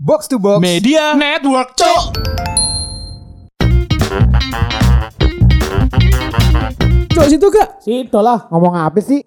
Box 0.00 0.32
to 0.32 0.40
Box 0.40 0.64
Media 0.64 1.12
Network, 1.12 1.76
cok. 1.76 2.16
Cok 7.12 7.26
situ 7.28 7.46
gak? 7.52 7.68
Situ 7.84 8.16
lah 8.16 8.48
ngomong 8.48 8.80
apa 8.80 8.96
sih? 9.04 9.20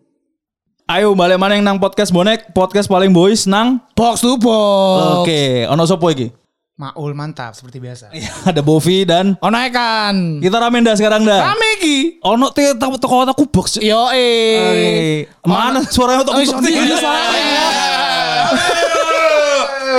Ayo 0.89 1.13
balik 1.13 1.37
mana 1.37 1.61
yang 1.61 1.61
nang 1.61 1.77
podcast 1.77 2.09
bonek 2.09 2.49
Podcast 2.57 2.89
paling 2.89 3.13
boys 3.13 3.45
nang 3.45 3.85
Box 3.93 4.25
to 4.25 4.33
box. 4.41 5.21
Oke 5.21 5.69
Ono 5.69 5.85
sopo 5.85 6.09
iki 6.09 6.33
Maul 6.73 7.13
mantap 7.13 7.53
seperti 7.53 7.77
biasa. 7.77 8.09
Ada 8.49 8.65
Bovi 8.65 9.05
dan 9.05 9.37
Ono 9.45 9.57
kan. 9.69 10.41
Kita 10.41 10.57
ramen 10.57 10.81
dah 10.81 10.97
sekarang 10.97 11.21
dah 11.21 11.53
Rame 11.53 11.69
ki. 11.85 12.17
Ono 12.25 12.49
te 12.49 12.73
toko 12.81 12.97
toko 12.97 13.21
aku 13.21 13.45
box 13.45 13.77
Yo 13.77 14.09
eh. 14.09 15.29
Mana 15.45 15.85
suaranya 15.85 16.25
toko 16.25 16.41
Oh, 16.41 16.49
box 16.49 16.65
iya, 16.65 16.81
iya, 16.81 16.97
suaranya. 16.97 18.89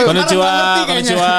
Konnichiwa, 0.03 0.51
konnichiwa. 0.85 1.31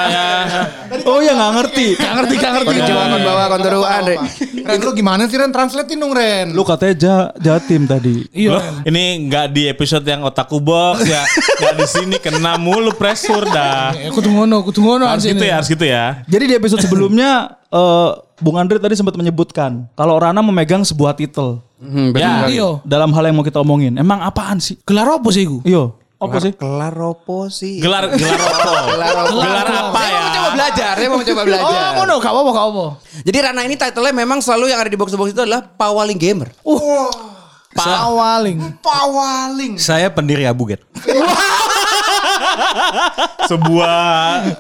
Oh 1.06 1.20
ya 1.20 1.36
nggak 1.36 1.52
ngerti 1.60 1.88
Gak 2.00 2.14
ngerti, 2.16 2.34
gak 2.39 2.52
ngerti. 2.56 2.68
Konnichiwa, 2.71 3.02
konbawa, 3.12 3.43
kontoruan. 3.52 4.02
Ren, 4.66 4.79
lu 4.82 4.92
gimana 4.96 5.28
sih 5.28 5.36
Ren? 5.36 5.52
Translatein 5.52 6.00
dong 6.00 6.16
Ren. 6.16 6.56
Lu 6.56 6.64
katanya 6.64 6.96
ja, 6.96 7.15
jatim 7.36 7.84
tadi 7.86 8.26
Iya. 8.32 8.82
Ini 8.88 9.04
nggak 9.28 9.46
di 9.52 9.68
episode 9.68 10.06
yang 10.06 10.24
otaku 10.24 10.57
box 10.57 11.04
ya, 11.04 11.21
nggak 11.60 11.74
di 11.76 11.86
sini 11.86 12.15
kena 12.18 12.56
mulu 12.56 12.96
pressure 12.96 13.46
dah. 13.46 13.92
Eh, 13.93 14.10
Kudu 14.10 14.32
ngono, 14.32 14.64
kudu 14.64 14.79
ngono. 14.79 15.06
Harus 15.06 15.28
gitu 15.28 15.43
ya, 15.43 15.60
harus 15.60 15.70
gitu 15.70 15.86
ya. 15.86 16.24
Jadi 16.26 16.43
di 16.50 16.56
episode 16.56 16.82
sebelumnya 16.82 17.51
eh, 17.76 18.10
Bung 18.36 18.60
Andre 18.60 18.76
tadi 18.84 19.00
sempat 19.00 19.15
menyebutkan 19.15 19.87
Kalau 19.96 20.20
Rana 20.20 20.43
memegang 20.43 20.84
sebuah 20.84 21.15
titel 21.15 21.64
Ya, 22.12 22.51
Iya. 22.51 22.84
Dalam 22.84 23.15
hal 23.15 23.32
yang 23.32 23.40
mau 23.40 23.48
kita 23.48 23.64
omongin 23.64 23.96
Emang 23.96 24.20
apaan 24.20 24.60
sih? 24.60 24.76
Gelar 24.84 25.07
apa 25.07 25.28
sih 25.32 25.48
iku? 25.48 25.64
Iya 26.15 26.24
Apa 26.25 26.37
sih? 26.39 26.51
Kelar 26.54 26.96
opo 26.97 27.37
sih? 27.50 27.75
gelar 27.78 28.07
gelar 28.15 28.39
apa? 28.39 28.71
Gelar 29.36 29.68
apa 29.68 30.00
Saya 30.00 30.07
ya? 30.07 30.15
mau 30.18 30.32
coba 30.32 30.50
belajar, 30.50 30.93
saya 30.96 31.07
mau 31.07 31.19
coba 31.19 31.36
Oh, 31.36 31.46
belajar. 31.46 31.87
ngono, 31.93 32.14
gak 32.17 32.31
apa-apa, 32.31 32.52
gak 32.52 32.66
apa. 32.66 32.86
Jadi 33.22 33.38
Rana 33.38 33.62
ini 33.62 33.76
title-nya 33.76 34.14
memang 34.16 34.40
selalu 34.40 34.66
yang 34.67 34.80
ada 34.80 34.88
di 34.88 34.95
box 34.95 35.12
to 35.12 35.17
box 35.17 35.30
itu 35.30 35.42
adalah 35.42 35.62
Pawaling 35.62 36.16
Gamer. 36.16 36.50
Pawaling. 37.70 38.80
Pawaling. 38.80 39.73
Saya 39.75 40.08
pendiri 40.08 40.48
Abuget. 40.48 40.80
Sebuah 43.45 43.94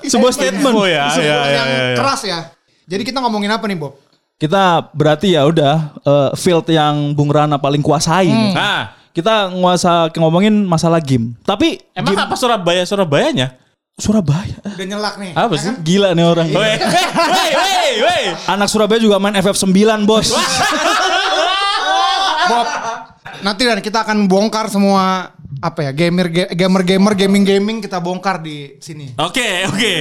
Sebuah 0.03 0.31
statement 0.31 0.75
Oh 0.75 0.85
ya, 0.85 1.07
ya, 1.09 1.23
ya, 1.23 1.37
yang 1.49 1.67
ya, 1.67 1.83
ya. 1.91 1.95
keras 1.97 2.21
ya. 2.23 2.39
Jadi 2.85 3.01
kita 3.03 3.17
ngomongin 3.17 3.49
apa 3.49 3.65
nih, 3.65 3.77
Bob? 3.77 3.97
Kita 4.35 4.91
berarti 4.91 5.31
ya 5.31 5.47
udah 5.47 5.75
eh, 5.97 6.29
field 6.35 6.67
yang 6.67 7.15
Bung 7.15 7.31
Rana 7.31 7.55
paling 7.55 7.79
kuasai 7.79 8.27
nih. 8.27 8.51
Nah, 8.51 8.91
Kita 9.15 9.47
nguasa 9.47 10.11
ngomongin 10.19 10.67
masalah 10.67 10.99
game 10.99 11.39
Tapi 11.47 11.79
emang 11.95 12.19
apa 12.19 12.35
Surabaya 12.35 12.83
Surabayanya? 12.83 13.55
Surabaya 13.95 14.59
Udah 14.59 14.85
nyelak 14.85 15.15
nih. 15.15 15.31
Apa 15.31 15.55
sih? 15.55 15.71
Gila 15.79 16.11
nih 16.11 16.25
orang 16.27 16.51
weh, 16.51 16.75
weh, 17.55 17.91
weh. 18.03 18.25
Anak 18.51 18.67
Surabaya 18.67 18.99
juga 18.99 19.15
main 19.23 19.39
FF9 19.39 20.03
bos 20.03 20.35
Bob, 22.45 22.67
nanti 23.41 23.65
dan 23.65 23.81
kita 23.81 24.05
akan 24.05 24.29
bongkar 24.29 24.69
semua 24.69 25.33
apa 25.63 25.89
ya 25.89 25.91
gamer 25.97 26.29
gamer 26.29 26.81
gamer 26.85 27.13
gaming 27.17 27.41
gaming 27.41 27.77
kita 27.81 27.97
bongkar 27.97 28.37
di 28.37 28.77
sini. 28.77 29.17
Oke, 29.17 29.65
oke. 29.65 29.93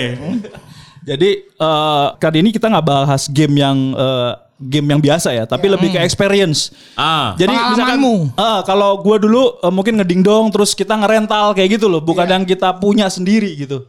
Jadi 1.05 1.31
eh, 1.41 2.07
kali 2.20 2.37
ini 2.45 2.51
kita 2.53 2.69
nggak 2.69 2.85
bahas 2.85 3.33
game 3.33 3.61
yang 3.61 3.97
eh, 3.97 4.33
game 4.65 4.97
yang 4.97 5.01
biasa 5.01 5.37
ya, 5.37 5.45
tapi 5.45 5.69
lebih 5.69 5.93
ke 5.93 6.01
experience. 6.01 6.73
Ah, 6.97 7.37
Jadi 7.37 7.53
misalkan 7.53 8.01
eh, 8.33 8.61
kalau 8.65 8.98
gua 9.05 9.17
dulu 9.20 9.61
eh, 9.61 9.73
mungkin 9.73 10.01
ngedingdong 10.01 10.48
terus 10.51 10.73
kita 10.73 10.97
ngerental 10.97 11.53
kayak 11.53 11.77
gitu 11.77 11.87
loh, 11.87 12.01
bukan 12.01 12.25
yang 12.25 12.45
kita 12.48 12.73
punya 12.81 13.07
sendiri 13.12 13.53
gitu. 13.55 13.85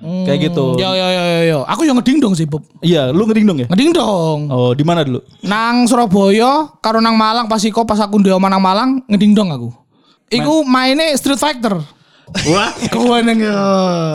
Kayak 0.00 0.48
gitu. 0.48 0.80
Yo 0.80 0.90
yo 0.96 1.06
yo 1.12 1.22
yo 1.28 1.40
yo. 1.44 1.58
Aku 1.68 1.84
yang 1.84 2.00
ngeding 2.00 2.24
dong 2.24 2.32
sih, 2.32 2.48
Bob. 2.48 2.64
Iya, 2.80 3.12
lu 3.12 3.28
ngedingdong 3.28 3.58
ya? 3.60 3.66
Ngeding 3.68 3.92
dong. 3.92 4.48
Oh, 4.48 4.72
di 4.72 4.80
mana 4.80 5.04
dulu? 5.04 5.20
Nang 5.44 5.84
Surabaya, 5.84 6.72
karo 6.80 7.04
nang 7.04 7.20
Malang 7.20 7.44
pas 7.44 7.60
iku 7.60 7.84
pas 7.84 8.00
aku 8.00 8.16
ndek 8.16 8.32
nang 8.40 8.64
Malang 8.64 9.04
ngeding 9.04 9.36
dong 9.36 9.52
aku. 9.52 9.68
Iku 10.32 10.64
mainnya 10.64 11.12
Street 11.20 11.36
Fighter. 11.36 11.84
wah, 12.48 12.70
Kowe 12.88 13.18
nang 13.20 13.42
yo. 13.42 13.52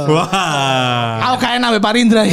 wah. 0.10 1.30
Aku 1.30 1.36
kayak 1.44 1.60
nabe 1.62 1.78
Parindra. 1.78 2.26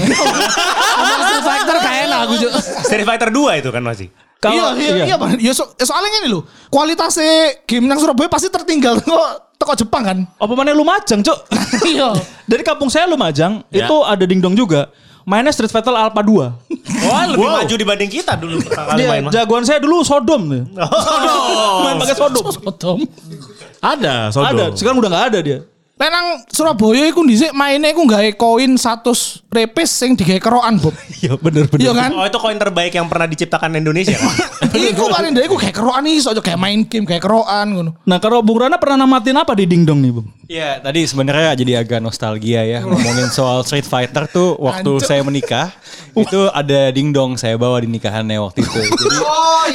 Street 1.28 1.44
Fighter 1.44 1.76
kayak 1.82 2.01
enak 2.12 2.20
aku. 2.22 2.34
Street 2.82 3.04
Fighter 3.04 3.28
2 3.28 3.58
itu 3.58 3.68
kan 3.68 3.82
masih. 3.82 4.08
Kalau- 4.36 4.74
iya, 4.74 4.90
iya, 4.98 5.04
iya. 5.06 5.14
iya. 5.14 5.38
Ya, 5.40 5.52
so, 5.52 5.70
ya 5.72 5.86
soalnya 5.86 6.10
ini 6.18 6.28
loh. 6.28 6.42
Kualitasnya 6.66 7.24
game 7.62 7.86
nang 7.86 7.96
Surabaya 7.96 8.26
pasti 8.26 8.46
tertinggal 8.46 8.98
kok 9.00 9.22
teko 9.54 9.72
Jepang 9.76 10.02
kan. 10.02 10.18
Apa 10.36 10.52
mana 10.52 10.70
lu 10.70 10.82
majang, 10.82 11.22
Cuk? 11.22 11.38
Iya. 11.88 12.10
Dari 12.44 12.62
kampung 12.62 12.86
saya 12.86 13.06
Lumajang 13.06 13.62
Ya. 13.68 13.86
itu 13.86 13.96
ada 14.02 14.22
dingdong 14.22 14.52
juga. 14.52 14.90
Mainnya 15.22 15.54
Street 15.54 15.70
Fighter 15.70 15.94
Alpha 15.94 16.18
2. 16.18 16.26
Wah, 17.06 17.22
lebih 17.24 17.46
maju 17.46 17.74
dibanding 17.76 18.10
kita 18.10 18.34
dulu 18.34 18.58
kali 18.60 18.98
Dia 18.98 19.06
main 19.06 19.22
mah. 19.22 19.30
jagoan 19.30 19.62
saya 19.62 19.78
dulu 19.78 20.02
Sodom 20.02 20.50
tuh. 20.50 20.62
Main 21.80 21.94
pakai 21.96 22.16
Sodom. 22.18 22.42
Sodom. 22.50 22.98
Ada, 23.78 24.34
Sodom. 24.34 24.50
Ada, 24.50 24.64
sekarang 24.74 24.98
udah 24.98 25.10
nggak 25.10 25.26
ada 25.30 25.38
dia. 25.38 25.58
Lah 26.00 26.08
nang 26.08 26.26
Surabaya 26.48 27.04
iku 27.06 27.22
dhisik 27.22 27.52
maine 27.52 27.92
iku 27.92 28.08
gawe 28.08 28.26
koin 28.34 28.74
100 28.74 29.06
repes 29.52 29.90
sing 29.92 30.16
digawe 30.16 30.40
kerokan, 30.40 30.80
Bob. 30.80 30.96
Iya 31.22 31.38
bener 31.38 31.70
bener. 31.70 31.84
Iya 31.84 31.92
kan? 31.94 32.10
Oh, 32.16 32.26
itu 32.26 32.38
koin 32.42 32.58
terbaik 32.58 32.90
yang 32.90 33.06
pernah 33.06 33.30
diciptakan 33.30 33.78
Indonesia 33.78 34.18
kan? 34.18 34.34
iku 34.92 35.06
paling 35.12 35.30
ndek 35.36 35.46
iku 35.46 35.56
gawe 35.60 35.70
kerokan 35.70 36.04
iso 36.10 36.32
aja 36.34 36.42
kayak 36.42 36.58
main 36.58 36.82
game 36.88 37.06
gawe 37.06 37.20
kerokan 37.22 37.66
ngono. 37.76 37.90
Nah 38.08 38.18
kalau 38.18 38.42
Bung 38.42 38.58
Rana 38.64 38.80
pernah 38.80 39.06
namatin 39.06 39.36
apa 39.38 39.52
di 39.54 39.68
dingdong 39.68 40.02
nih 40.02 40.10
Bung? 40.10 40.26
Iya, 40.50 40.82
tadi 40.82 41.06
sebenarnya 41.06 41.54
jadi 41.54 41.72
agak 41.80 42.02
nostalgia 42.02 42.60
ya 42.66 42.82
ngomongin 42.82 43.30
soal 43.30 43.62
Street 43.62 43.86
Fighter 43.86 44.26
tuh 44.28 44.58
waktu 44.58 44.90
Hancur. 44.98 45.06
saya 45.06 45.22
menikah 45.24 45.70
itu 46.12 46.50
ada 46.52 46.92
dingdong 46.92 47.40
saya 47.40 47.56
bawa 47.56 47.80
di 47.80 47.88
nikahannya 47.88 48.36
waktu 48.42 48.60
itu. 48.60 48.80
Jadi 49.00 49.18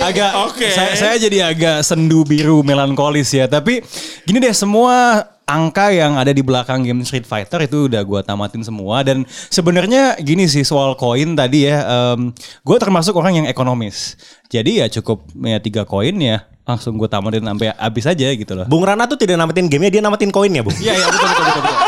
agak 0.03 0.31
Oke. 0.51 0.69
saya, 0.69 0.93
saya 0.93 1.15
jadi 1.17 1.49
agak 1.49 1.81
sendu 1.81 2.21
biru 2.27 2.61
melankolis 2.61 3.33
ya. 3.33 3.49
Tapi 3.49 3.81
gini 4.27 4.37
deh 4.37 4.53
semua 4.53 5.25
angka 5.47 5.95
yang 5.95 6.19
ada 6.19 6.35
di 6.35 6.43
belakang 6.43 6.83
game 6.83 7.07
Street 7.07 7.23
Fighter 7.23 7.63
itu 7.63 7.87
udah 7.87 8.03
gua 8.03 8.19
tamatin 8.19 8.61
semua 8.67 8.99
dan 9.01 9.23
sebenarnya 9.47 10.19
gini 10.19 10.43
sih 10.43 10.67
soal 10.67 10.99
koin 10.99 11.39
tadi 11.39 11.71
ya 11.71 11.87
em, 11.87 12.35
gue 12.67 12.77
termasuk 12.77 13.15
orang 13.15 13.41
yang 13.43 13.47
ekonomis 13.47 14.19
jadi 14.51 14.83
ya 14.83 14.87
cukup 14.99 15.23
ya 15.39 15.63
tiga 15.63 15.87
koin 15.87 16.19
ya 16.19 16.43
langsung 16.67 16.99
gue 16.99 17.07
tamatin 17.07 17.47
sampai 17.47 17.71
habis 17.79 18.03
aja 18.03 18.27
gitu 18.27 18.51
loh 18.51 18.67
Bung 18.67 18.83
Rana 18.83 19.07
tuh 19.07 19.15
tidak 19.15 19.39
namatin 19.39 19.71
gamenya, 19.71 19.91
dia 19.97 20.03
namatin 20.03 20.35
koinnya, 20.35 20.67
Bung. 20.67 20.75
Iya 20.75 20.99
iya 20.99 21.07
betul 21.07 21.27
betul 21.31 21.43
betul. 21.47 21.63
betul. 21.63 21.86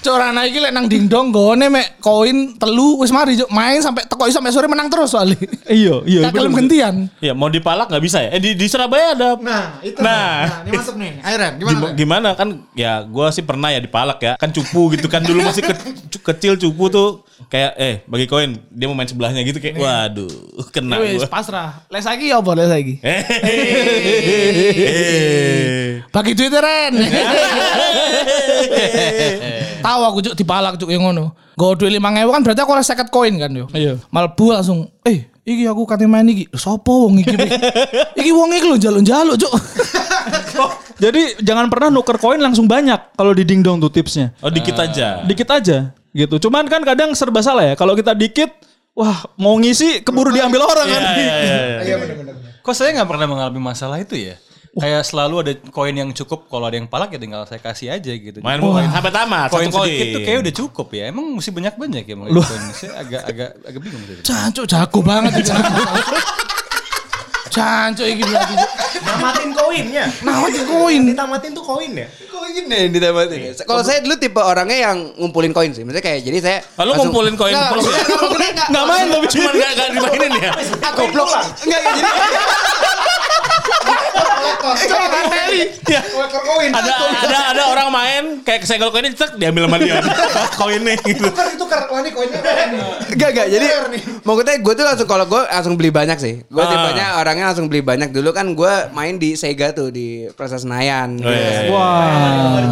Cuk 0.00 0.16
rana 0.16 0.48
iki 0.48 0.56
lek 0.56 0.72
nang 0.72 0.88
dingdong 0.88 1.28
gone 1.28 1.68
mek 1.68 2.00
koin 2.00 2.56
telu 2.56 2.96
wis 2.96 3.12
mari 3.12 3.36
Cuk 3.36 3.52
main 3.52 3.76
sampai 3.78 4.08
teko 4.08 4.24
iso 4.24 4.40
sampai 4.40 4.48
sore 4.48 4.64
menang 4.64 4.88
terus 4.88 5.12
soalnya. 5.12 5.36
Iya 5.68 6.00
iya. 6.04 6.20
Gak 6.24 6.32
kelem 6.34 6.56
gentian. 6.56 6.94
Ya 7.20 7.36
mau 7.36 7.46
dipalak 7.46 7.84
nggak 7.86 8.00
bisa 8.00 8.18
ya? 8.18 8.32
Eh 8.32 8.40
di, 8.40 8.56
di 8.56 8.64
Surabaya 8.64 9.12
ada. 9.12 9.36
Nah, 9.36 9.76
itu. 9.80 10.00
Nah. 10.00 10.64
ini 10.64 10.72
masuk 10.72 10.96
nih. 10.96 11.20
Ayo 11.20 11.36
Ren, 11.36 11.52
Gimana, 11.54 11.76
gimana? 11.76 11.92
gimana 11.92 12.28
kan 12.32 12.48
ya 12.72 13.04
gue 13.04 13.26
sih 13.30 13.44
pernah 13.44 13.68
ya 13.68 13.76
dipalak 13.76 14.16
ya 14.18 14.32
kan 14.34 14.48
cupu 14.48 14.96
gitu 14.96 15.04
kan 15.06 15.20
dulu 15.20 15.44
masih 15.44 15.60
ke- 15.62 15.76
kecil 16.22 16.56
cupu 16.56 16.88
tuh 16.88 17.20
kayak 17.48 17.72
eh 17.76 17.94
bagi 18.04 18.24
koin 18.24 18.56
dia 18.68 18.88
mau 18.88 18.96
main 18.96 19.04
sebelahnya 19.04 19.40
gitu 19.42 19.60
kayak 19.60 19.76
waduh 19.76 20.32
kena 20.72 20.96
Wis 20.96 21.28
pasrah. 21.28 21.84
Les 21.88 22.02
lagi 22.02 22.32
apa 22.32 22.50
les 22.56 22.68
lagi? 22.68 22.94
Eh. 23.04 23.20
Bagi 26.08 26.32
duit 26.32 26.48
Ren. 26.50 26.94
Tahu 29.80 30.00
aku 30.06 30.18
cuk 30.30 30.34
dipalak 30.36 30.76
cuk 30.76 30.90
yang 30.92 31.04
ngono. 31.08 31.32
Gue 31.56 31.76
duit 31.76 31.92
lima 31.92 32.12
kan 32.12 32.40
berarti 32.40 32.60
aku 32.64 32.72
oleh 32.72 32.86
seket 32.86 33.08
koin 33.08 33.34
kan 33.36 33.50
yo. 33.52 33.66
Iya. 33.72 34.00
Malbu 34.08 34.54
langsung, 34.54 34.88
eh 35.04 35.28
iki 35.44 35.66
aku 35.66 35.84
kate 35.84 36.04
main 36.06 36.24
iki. 36.28 36.48
Lho, 36.48 36.58
Sopo 36.60 37.08
wong 37.08 37.20
iki? 37.20 37.36
iki 38.20 38.30
wong 38.32 38.52
iki 38.54 38.66
lho 38.68 38.76
njaluk-njaluk 38.78 39.36
cuk. 39.40 39.52
Jadi 41.00 41.40
jangan 41.40 41.72
pernah 41.72 41.88
nuker 41.88 42.20
koin 42.20 42.40
langsung 42.40 42.68
banyak 42.68 43.16
kalau 43.16 43.32
di 43.32 43.44
dingdong 43.48 43.80
tuh 43.80 43.88
tipsnya. 43.88 44.36
oh 44.44 44.52
dikit 44.52 44.76
aja 44.76 45.24
Dikit 45.24 45.48
aja 45.48 45.96
gitu. 46.12 46.36
Cuman 46.48 46.66
kan 46.68 46.82
kadang 46.84 47.14
serba 47.16 47.40
salah 47.40 47.72
ya. 47.72 47.74
Kalau 47.78 47.94
kita 47.96 48.12
dikit, 48.12 48.50
wah 48.92 49.24
mau 49.38 49.56
ngisi 49.56 50.02
keburu 50.04 50.34
diambil 50.34 50.66
orang 50.66 50.86
kan. 50.90 51.02
Iya, 51.16 51.96
Kok 52.60 52.74
saya 52.76 52.92
nggak 53.00 53.08
pernah 53.08 53.26
mengalami 53.26 53.60
masalah 53.62 53.96
itu 54.02 54.18
ya? 54.18 54.36
Kayak 54.70 55.02
selalu 55.02 55.34
ada 55.42 55.52
koin 55.74 55.90
yang 55.92 56.14
cukup 56.14 56.46
kalau 56.46 56.70
ada 56.70 56.78
yang 56.78 56.86
palak 56.86 57.10
ya 57.10 57.18
tinggal 57.18 57.42
saya 57.42 57.58
kasih 57.58 57.90
aja 57.90 58.06
gitu. 58.06 58.38
main 58.38 58.62
koin 58.62 58.86
sampai 58.86 59.10
tamat 59.10 59.50
koin 59.50 59.66
satu 59.66 59.82
koin 59.82 60.06
tuh 60.14 60.20
kayak 60.22 60.38
udah 60.46 60.54
cukup 60.54 60.88
ya. 60.94 61.02
Emang 61.10 61.26
mesti 61.26 61.50
banyak 61.50 61.74
banyak 61.74 62.04
ya 62.06 62.14
koin. 62.14 62.30
Saya 62.70 62.90
agak 63.02 63.22
agak 63.26 63.50
agak 63.66 63.80
bingung 63.82 64.02
sih. 64.06 64.22
Cancuk 64.22 64.70
jago 64.70 64.98
banget. 65.02 65.42
Cancuk 67.50 68.06
berarti. 68.06 68.54
Cuk. 68.54 68.70
Namatin 69.02 69.50
koinnya. 69.50 70.04
Namatin 70.22 70.62
koin. 70.70 71.02
Ditamatin 71.02 71.50
tuh 71.50 71.64
koinnya. 71.66 72.06
Koin 72.30 72.62
nih 72.70 72.82
ditamatin. 72.94 73.38
Kalau 73.66 73.82
saya 73.82 73.98
dulu 74.06 74.14
tipe 74.22 74.38
orangnya 74.38 74.86
yang 74.86 75.18
ngumpulin 75.18 75.50
koin 75.50 75.74
sih. 75.74 75.82
Maksudnya 75.82 76.04
kayak 76.06 76.22
jadi 76.22 76.38
saya 76.38 76.58
Ah, 76.78 76.86
lu 76.86 76.94
langsung- 76.94 77.10
ngumpulin 77.10 77.34
koin 77.34 77.50
Nggak, 77.50 77.70
terus 77.74 77.86
ya? 77.90 78.86
main 78.86 79.06
tapi 79.10 79.26
cuma 79.34 79.50
nggak 79.50 79.70
nggak 79.74 79.88
dimainin 79.98 80.32
ya 80.38 80.50
Ah, 80.78 80.92
goblok. 80.94 81.26
Enggak, 81.66 81.80
enggak, 81.82 82.14
Coba 84.60 85.06
ngateli. 85.08 85.60
Iya. 85.86 86.00
Kolektor 86.06 86.40
koin. 86.42 86.70
Ada 86.70 86.92
ada 87.20 87.38
ada 87.50 87.62
orang 87.68 87.88
main 87.90 88.22
kayak 88.40 88.62
kesenggol 88.62 88.90
koinnya 88.90 89.12
cek 89.12 89.36
diambil 89.36 89.66
sama 89.66 89.76
dia. 89.78 89.98
Koinnya 90.60 90.94
gitu. 91.00 91.24
Tukar 91.26 91.46
itu 91.48 91.64
kar. 91.64 91.80
Wah 91.86 91.98
ini 91.98 92.10
koinnya 92.10 92.38
nih? 92.38 92.80
Enggak, 93.10 93.28
enggak. 93.32 93.46
Jadi 93.48 93.66
nih. 93.90 94.02
maksudnya 94.20 94.54
gue 94.56 94.72
tuh 94.72 94.84
langsung 94.84 95.08
kalau 95.08 95.24
gue 95.24 95.42
langsung 95.42 95.74
beli 95.74 95.90
banyak 95.90 96.18
sih. 96.18 96.34
Gue 96.46 96.60
Ah. 96.60 96.68
tipenya 96.68 97.06
orangnya 97.18 97.44
langsung 97.50 97.66
beli 97.66 97.82
banyak. 97.82 98.08
Dulu 98.10 98.30
kan 98.30 98.46
gue 98.52 98.72
main 98.90 99.16
di 99.16 99.34
Sega 99.34 99.72
tuh 99.72 99.90
di 99.90 100.30
Plaza 100.32 100.56
Senayan. 100.56 101.18
Oh, 101.18 101.26
iya, 101.26 101.66
iya. 101.66 101.70
Wah. 101.70 102.62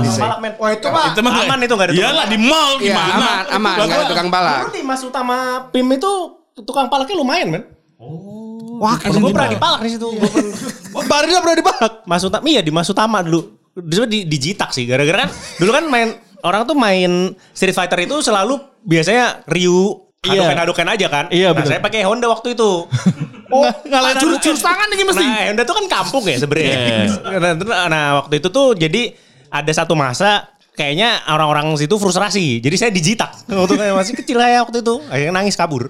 Wah 0.59 0.70
itu 0.70 0.88
mah. 0.88 1.06
Itu 1.11 1.20
mah 1.20 1.32
Aman 1.38 1.59
itu 1.61 1.75
nggak 1.75 1.88
ada 1.88 1.94
Iyalah 1.94 2.26
di 2.26 2.38
mall 2.38 2.73
gimana? 2.76 3.15
aman, 3.15 3.44
aman, 3.50 3.75
enggak 3.81 3.99
ada 3.99 4.06
tukang 4.06 4.29
balak. 4.29 4.61
Dulu 4.61 4.73
di 4.73 4.82
Mas 4.82 5.03
Utama 5.03 5.37
PIM 5.70 5.88
itu 5.93 6.12
tukang 6.59 6.87
palaknya 6.87 7.17
lumayan 7.17 7.49
men. 7.50 7.62
Wah 8.79 8.95
Gue 8.97 9.31
pernah 9.35 9.51
dipalak 9.51 9.81
di 9.83 9.91
situ. 9.91 10.07
Gua 10.07 10.31
pernah- 10.31 11.07
Barina 11.11 11.39
pernah 11.43 11.59
dipalak. 11.59 11.93
Mas 12.07 12.23
Utama, 12.23 12.45
iya 12.47 12.61
di 12.63 12.71
Mas 12.71 12.89
Utama 12.89 13.19
dulu. 13.21 13.59
Di, 13.75 13.95
di, 14.07 14.19
dijitak 14.27 14.71
sih. 14.71 14.87
Gara-gara 14.87 15.27
kan 15.27 15.31
dulu 15.59 15.71
kan 15.75 15.85
main 15.91 16.09
orang 16.47 16.63
tuh 16.65 16.79
main 16.79 17.35
Street 17.51 17.75
Fighter 17.75 17.99
itu 18.03 18.23
selalu 18.23 18.59
biasanya 18.87 19.43
Ryu 19.45 20.09
Iya. 20.19 20.43
hadoken-hadoken 20.43 20.89
aja 20.91 21.07
kan. 21.07 21.25
Iya, 21.31 21.55
nah, 21.55 21.63
bener. 21.63 21.69
saya 21.71 21.81
pakai 21.81 22.03
Honda 22.03 22.27
waktu 22.27 22.55
itu. 22.59 22.71
Oh, 23.49 23.65
ngalahin 23.65 24.21
jurus 24.21 24.45
jurus 24.45 24.61
tangan 24.61 24.93
nih 24.93 25.09
mesti. 25.09 25.25
Nah, 25.25 25.49
Honda 25.49 25.65
tuh 25.65 25.73
kan 25.81 25.87
kampung 25.89 26.21
ya 26.29 26.37
sebenarnya. 26.37 26.69
Iya. 26.69 27.01
nah, 27.65 27.87
nah, 27.89 28.05
waktu 28.21 28.45
itu 28.45 28.53
tuh 28.53 28.77
jadi 28.77 29.17
ada 29.49 29.73
satu 29.73 29.97
masa 29.97 30.53
kayaknya 30.77 31.25
orang-orang 31.33 31.73
situ 31.81 31.97
frustrasi. 31.97 32.61
Jadi 32.61 32.77
saya 32.77 32.93
dijitak. 32.93 33.33
Waktu 33.49 33.81
saya 33.81 33.97
masih 33.97 34.15
kecil 34.21 34.37
ya 34.37 34.61
waktu 34.61 34.85
itu. 34.85 35.01
Akhirnya 35.09 35.33
nangis 35.33 35.57
kabur. 35.57 35.89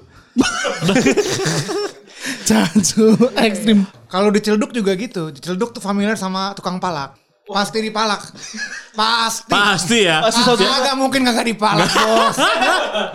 Jancu 2.48 3.12
ekstrim. 3.46 3.84
Kalau 4.08 4.32
di 4.32 4.40
Ciledug 4.40 4.72
juga 4.72 4.96
gitu. 4.96 5.28
Di 5.28 5.38
Ciledug 5.38 5.70
tuh 5.70 5.84
familiar 5.84 6.16
sama 6.16 6.56
tukang 6.56 6.80
palak. 6.80 7.12
Pasti 7.44 7.80
dipalak. 7.80 8.28
Pasti. 8.92 9.48
Pasti 9.48 9.98
ya. 10.04 10.20
Pasti 10.20 10.44
Agak 10.64 11.00
mungkin 11.00 11.24
kagak 11.24 11.48
dipalak 11.48 11.88
bos. 11.96 12.36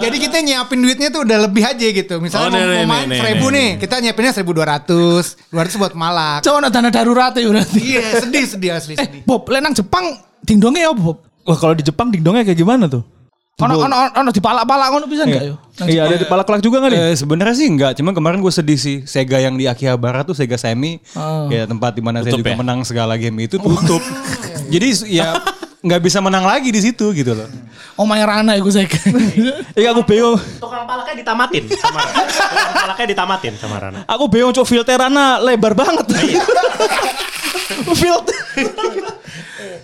Jadi 0.02 0.18
kita 0.18 0.42
nyiapin 0.42 0.82
duitnya 0.82 1.14
tuh 1.14 1.22
udah 1.22 1.46
lebih 1.46 1.62
aja 1.62 1.86
gitu. 1.86 2.18
Misalnya 2.18 2.50
Oh, 2.50 2.50
mau, 2.50 2.66
nih, 2.66 2.82
mau 2.82 2.90
main 2.98 3.06
nih, 3.10 3.20
seribu 3.22 3.46
nih, 3.54 3.54
nih, 3.54 3.70
kita 3.78 3.96
nyiapinnya 4.02 4.34
seribu 4.34 4.52
dua 4.58 4.68
ratus, 4.74 5.38
dua 5.54 5.62
ratus 5.70 5.78
buat 5.78 5.94
malak. 5.94 6.42
Coba 6.42 6.66
dana 6.66 6.90
darurat 6.90 7.30
ya 7.38 7.46
berarti. 7.46 7.78
Iya 7.78 8.02
sedih 8.26 8.46
sedih 8.50 8.70
asli 8.74 8.94
Eh, 8.98 9.06
sedih. 9.06 9.22
Bob, 9.22 9.46
lenang 9.54 9.78
Jepang 9.78 10.18
dingdongnya 10.42 10.90
ya 10.90 10.94
Bob? 10.98 11.22
Wah 11.46 11.58
kalau 11.60 11.78
di 11.78 11.86
Jepang 11.86 12.10
dingdongnya 12.10 12.42
kayak 12.42 12.58
gimana 12.58 12.90
tuh? 12.90 13.06
Ono 13.54 13.86
ono 13.86 13.96
ono 14.18 14.30
dipalak-palak 14.34 14.88
ngono 14.90 15.06
bisa 15.06 15.30
enggak 15.30 15.46
yo? 15.46 15.56
Nang 15.78 15.86
Iya 15.86 16.10
ada 16.10 16.18
dipalak-palak 16.18 16.58
juga 16.58 16.82
nggak 16.82 16.90
nih? 16.90 17.00
Eh, 17.06 17.16
sebenarnya 17.16 17.54
sih 17.54 17.68
enggak, 17.70 17.94
cuman 18.02 18.14
kemarin 18.18 18.42
gue 18.42 18.50
sedih 18.50 18.82
sih. 18.82 19.06
Sega 19.06 19.38
yang 19.38 19.54
di 19.54 19.70
Akihabara 19.70 20.26
tuh 20.26 20.34
Sega 20.34 20.58
Semi, 20.58 20.98
Oh. 21.14 21.54
kayak 21.54 21.70
tempat 21.70 21.94
di 21.94 22.02
mana 22.02 22.26
saya 22.26 22.34
Tutup 22.34 22.42
juga 22.42 22.50
ya? 22.50 22.58
menang 22.58 22.82
segala 22.82 23.14
game 23.14 23.46
itu 23.46 23.62
tutup. 23.62 24.02
Jadi 24.74 24.90
ya 25.06 25.38
nggak 25.86 26.02
bisa 26.02 26.18
menang 26.18 26.50
lagi 26.50 26.74
di 26.74 26.82
situ 26.82 27.14
gitu 27.14 27.38
loh. 27.38 27.46
Oh 27.94 28.10
main 28.10 28.26
Rana 28.26 28.58
iku 28.58 28.74
saya. 28.74 28.90
Iya 29.78 29.94
aku 29.94 30.02
bingung. 30.02 30.34
Tukang 30.58 30.90
palaknya 30.90 31.22
ditamatin 31.22 31.64
sama 31.78 32.02
Rana. 32.02 32.26
Tukang 32.26 32.74
palaknya 32.74 33.06
ditamatin 33.06 33.54
sama 33.62 33.76
Rana. 33.78 34.00
Aku 34.10 34.26
bingung 34.34 34.50
cok 34.50 34.66
filterannya 34.66 35.46
lebar 35.46 35.78
banget. 35.78 36.10
Filter. 37.94 38.34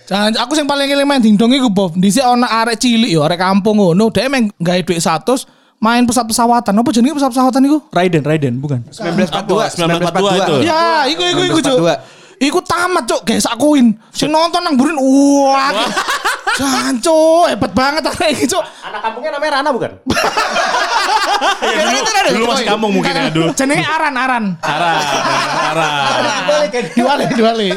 Jangan 0.08 0.32
aku 0.42 0.52
sing 0.58 0.66
paling 0.66 0.90
eling 0.90 1.08
main 1.08 1.22
dingdong 1.22 1.52
iku 1.54 1.70
Bob. 1.70 1.96
Dhisik 1.96 2.26
ono 2.26 2.48
arek 2.48 2.80
cilik 2.80 3.12
yo, 3.12 3.22
arek 3.26 3.40
kampung 3.40 3.78
ngono. 3.78 4.10
Dhek 4.10 4.26
emang 4.28 4.50
gawe 4.58 4.82
dhuwit 4.84 5.02
100 5.02 5.46
main 5.80 6.04
pesawat-pesawatan. 6.04 6.74
Apa 6.76 6.90
jenenge 6.92 7.16
pesawat-pesawatan 7.16 7.62
iku? 7.66 7.78
Raiden, 7.96 8.24
Raiden 8.24 8.54
bukan. 8.60 8.84
1942, 8.92 9.80
1942 9.80 10.44
itu. 10.44 10.56
Ya, 10.68 11.08
iku 11.08 11.24
iku 11.24 11.42
iku 11.56 11.60
Cuk. 11.64 11.78
1942. 11.88 12.19
Iku 12.40 12.64
tamat 12.64 13.04
Cuk, 13.04 13.28
gawe 13.28 13.40
sak 13.44 13.60
koin. 13.60 14.00
Sing 14.16 14.32
nonton 14.32 14.64
nang 14.64 14.80
burin 14.80 14.96
wah. 14.96 15.76
Jancu, 16.56 17.52
hebat 17.52 17.72
banget 17.76 18.08
arek 18.08 18.32
iki 18.32 18.48
Cuk. 18.48 18.64
Anak 18.64 19.04
kampungnya 19.04 19.36
namanya 19.36 19.52
Rana 19.60 19.70
bukan? 19.76 19.92
Iya, 21.60 21.84
dulu, 21.92 22.08
dulu 22.36 22.46
masih 22.56 22.68
kampung 22.68 22.92
mungkin 22.96 23.12
ya 23.12 23.32
dulu. 23.32 23.52
Jenenge 23.52 23.84
Aran 23.84 24.16
Aran. 24.16 24.46
Arah, 24.64 25.00
arah. 25.72 25.92
Diwali 26.96 27.26
diwali. 27.36 27.70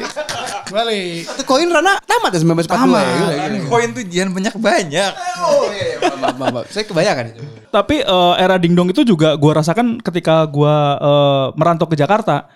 Diwali. 0.71 1.03
Satu 1.27 1.43
koin 1.43 1.67
Rana 1.67 1.99
tamat 2.07 2.31
ya 2.35 2.39
1942 2.43 2.63
ya. 2.63 2.63
Gila, 2.63 3.03
gila, 3.03 3.35
gila. 3.35 3.69
Koin 3.71 3.89
tuh 3.91 4.03
jangan 4.07 4.31
banyak-banyak. 4.39 5.13
Oh 5.43 5.67
iya, 5.75 5.85
iya. 5.99 6.61
Saya 6.71 6.85
kebanyakan 6.87 7.25
itu. 7.35 7.43
Tapi 7.71 7.97
eh, 8.03 8.35
era 8.39 8.57
dingdong 8.59 8.89
itu 8.95 9.03
juga 9.03 9.35
gua 9.35 9.63
rasakan 9.63 9.99
ketika 9.99 10.47
gua 10.47 10.75
eh, 10.99 11.47
merantau 11.59 11.87
ke 11.91 11.99
Jakarta. 11.99 12.47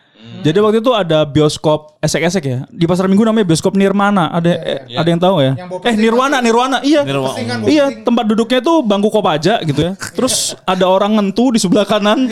Jadi 0.47 0.59
waktu 0.63 0.79
itu 0.79 0.93
ada 0.95 1.27
bioskop 1.27 1.99
esek-esek 1.99 2.45
ya. 2.47 2.59
Di 2.71 2.87
pasar 2.87 3.11
Minggu 3.11 3.27
namanya 3.27 3.51
bioskop 3.51 3.75
Nirmana. 3.75 4.31
Ada 4.31 4.51
eh, 4.63 4.81
ada 4.95 5.09
yang 5.11 5.19
tahu 5.19 5.37
ya? 5.43 5.53
Yang 5.59 5.69
Eh 5.83 5.95
Nirwana, 5.99 6.39
Nirwana. 6.39 6.79
Iya. 6.87 7.03
Nirwana. 7.03 7.67
Iya, 7.67 7.85
tempat 8.07 8.25
duduknya 8.31 8.63
tuh 8.63 8.87
bangku 8.87 9.11
kopaja 9.11 9.59
gitu 9.67 9.81
ya. 9.83 9.93
Terus 10.17 10.55
ada 10.63 10.87
orang 10.87 11.19
ngentu 11.19 11.51
di 11.51 11.59
sebelah 11.59 11.83
kanan. 11.83 12.31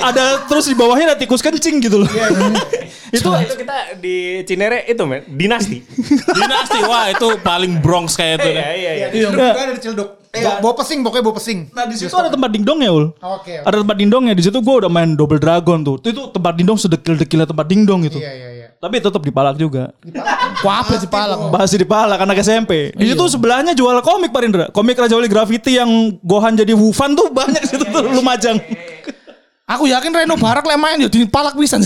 ada 0.00 0.48
terus 0.48 0.68
di 0.68 0.74
bawahnya 0.76 1.12
ada 1.12 1.16
tikus 1.20 1.44
kencing 1.44 1.84
gitu 1.84 2.00
loh. 2.00 2.10
itu 3.16 3.28
itu 3.28 3.54
kita 3.54 3.76
di 4.00 4.42
Cinere 4.48 4.88
itu 4.88 5.02
men, 5.04 5.22
dinasti. 5.28 5.78
Dinasti, 6.36 6.78
wah 6.88 7.12
itu 7.12 7.38
paling 7.44 7.78
Bronx 7.84 8.16
kayak 8.16 8.42
itu. 8.42 8.50
Iya 8.56 8.70
iya 8.72 8.92
iya. 8.96 9.06
Ciledug 9.12 9.32
juga 9.36 9.62
ada 9.62 9.72
di 9.76 9.82
Ciledug. 10.36 10.62
Bawa 10.62 10.74
pesing 10.76 10.98
pokoknya 11.00 11.24
bawa 11.24 11.36
pesing. 11.40 11.58
Nah 11.72 11.84
di 11.88 11.94
situ 11.96 12.14
ada 12.14 12.30
tempat 12.30 12.50
dingdong 12.52 12.78
ya 12.84 12.90
ul. 12.92 13.06
Oke. 13.16 13.56
oke. 13.56 13.64
Ada 13.64 13.76
tempat 13.82 13.96
dingdongnya 13.96 14.34
di 14.36 14.42
situ 14.44 14.58
gue 14.60 14.74
udah 14.84 14.90
main 14.92 15.16
Double 15.16 15.40
Dragon 15.40 15.78
tuh. 15.80 15.96
Itu, 16.04 16.08
itu 16.12 16.22
tempat 16.30 16.52
dingdong 16.54 16.78
sedekil-dekilnya 16.78 17.46
tempat 17.48 17.66
dingdong 17.66 18.04
gitu. 18.04 18.20
Iya 18.20 18.32
iya 18.32 18.48
iya. 18.52 18.66
Tapi 18.76 19.00
tetap 19.00 19.22
dipalak 19.24 19.56
juga. 19.56 19.90
Kuape 20.60 21.00
dipalak. 21.00 21.48
Bahas 21.48 21.72
dipalak 21.72 22.18
anak 22.20 22.36
SMP. 22.44 22.92
Di 22.92 23.06
situ 23.08 23.24
sebelahnya 23.32 23.72
jual 23.72 23.96
komik 24.04 24.30
Pak 24.30 24.40
Rindra. 24.44 24.66
Komik 24.68 25.00
Raja 25.00 25.16
Wali 25.16 25.32
Graffiti 25.32 25.80
yang 25.80 25.88
Gohan 26.20 26.54
jadi 26.54 26.76
Wufan 26.76 27.16
tuh 27.16 27.32
banyak 27.32 27.64
di 27.64 27.68
situ 27.72 27.84
tuh 27.88 28.04
Lumajang. 28.04 28.60
Aku 29.66 29.90
yakin 29.90 30.14
Reno 30.14 30.38
Barak 30.38 30.62
lek 30.62 30.78
main 30.78 30.94
yo 31.02 31.10
dipalak 31.10 31.58
pisan. 31.58 31.82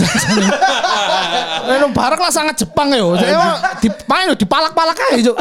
Reno 1.69 1.89
Barak 1.89 2.21
lah 2.21 2.29
sangat 2.29 2.61
Jepang 2.61 2.93
yo. 2.93 3.17
Saya 3.17 3.33
mah 3.41 3.81
dimain 3.81 4.29
yo 4.29 4.37
dipalak-palak 4.37 4.97
aja. 5.17 5.33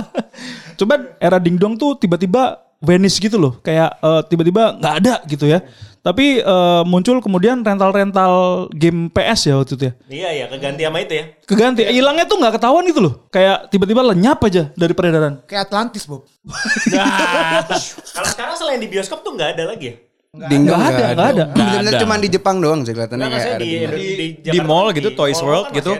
Coba 0.80 1.20
era 1.20 1.36
dingdong 1.36 1.76
tuh 1.76 2.00
tiba-tiba 2.00 2.56
vanish 2.80 3.20
gitu 3.20 3.36
loh. 3.36 3.56
Kayak 3.60 3.96
eh, 4.00 4.22
tiba-tiba 4.26 4.76
nggak 4.80 4.94
ada 5.04 5.14
gitu 5.28 5.46
ya. 5.46 5.60
Tapi 6.00 6.40
eh, 6.40 6.82
muncul 6.88 7.20
kemudian 7.20 7.60
rental-rental 7.60 8.66
game 8.72 9.12
PS 9.12 9.52
ya 9.52 9.54
waktu 9.60 9.72
itu 9.76 9.84
ya. 9.84 9.92
Iya 10.08 10.28
iya 10.32 10.44
keganti 10.48 10.82
sama 10.88 10.98
itu 11.04 11.14
ya. 11.14 11.24
Keganti. 11.44 11.82
Hilangnya 11.84 12.24
tuh 12.24 12.36
nggak 12.40 12.56
ketahuan 12.56 12.84
gitu 12.88 13.00
loh. 13.04 13.14
Kayak 13.28 13.68
tiba-tiba 13.68 14.00
lenyap 14.00 14.40
aja 14.42 14.72
dari 14.72 14.92
peredaran. 14.96 15.44
Kayak 15.44 15.68
Atlantis 15.68 16.08
Bob. 16.08 16.24
Kalau 18.16 18.28
sekarang 18.32 18.56
selain 18.56 18.80
di 18.80 18.88
bioskop 18.88 19.20
tuh 19.20 19.36
nggak 19.36 19.60
ada 19.60 19.76
lagi 19.76 19.86
ya? 19.92 19.96
Dingdong 20.30 20.78
Nggak 20.78 20.94
ada, 20.94 21.06
nggak 21.10 21.30
ada. 21.34 21.44
Ada. 21.90 21.98
cuma 22.06 22.14
di 22.14 22.30
Jepang 22.30 22.62
doang 22.62 22.86
sih 22.86 22.94
kelihatannya 22.94 23.26
Nggak 23.26 23.42
kayak 23.42 23.58
di, 23.58 23.66
di, 23.66 24.06
Di 24.14 24.26
Jakarta 24.54 24.62
mall 24.70 24.86
gitu, 24.94 25.10
di 25.10 25.18
Toys 25.18 25.40
World 25.42 25.74
kan 25.74 25.76
gitu. 25.82 25.92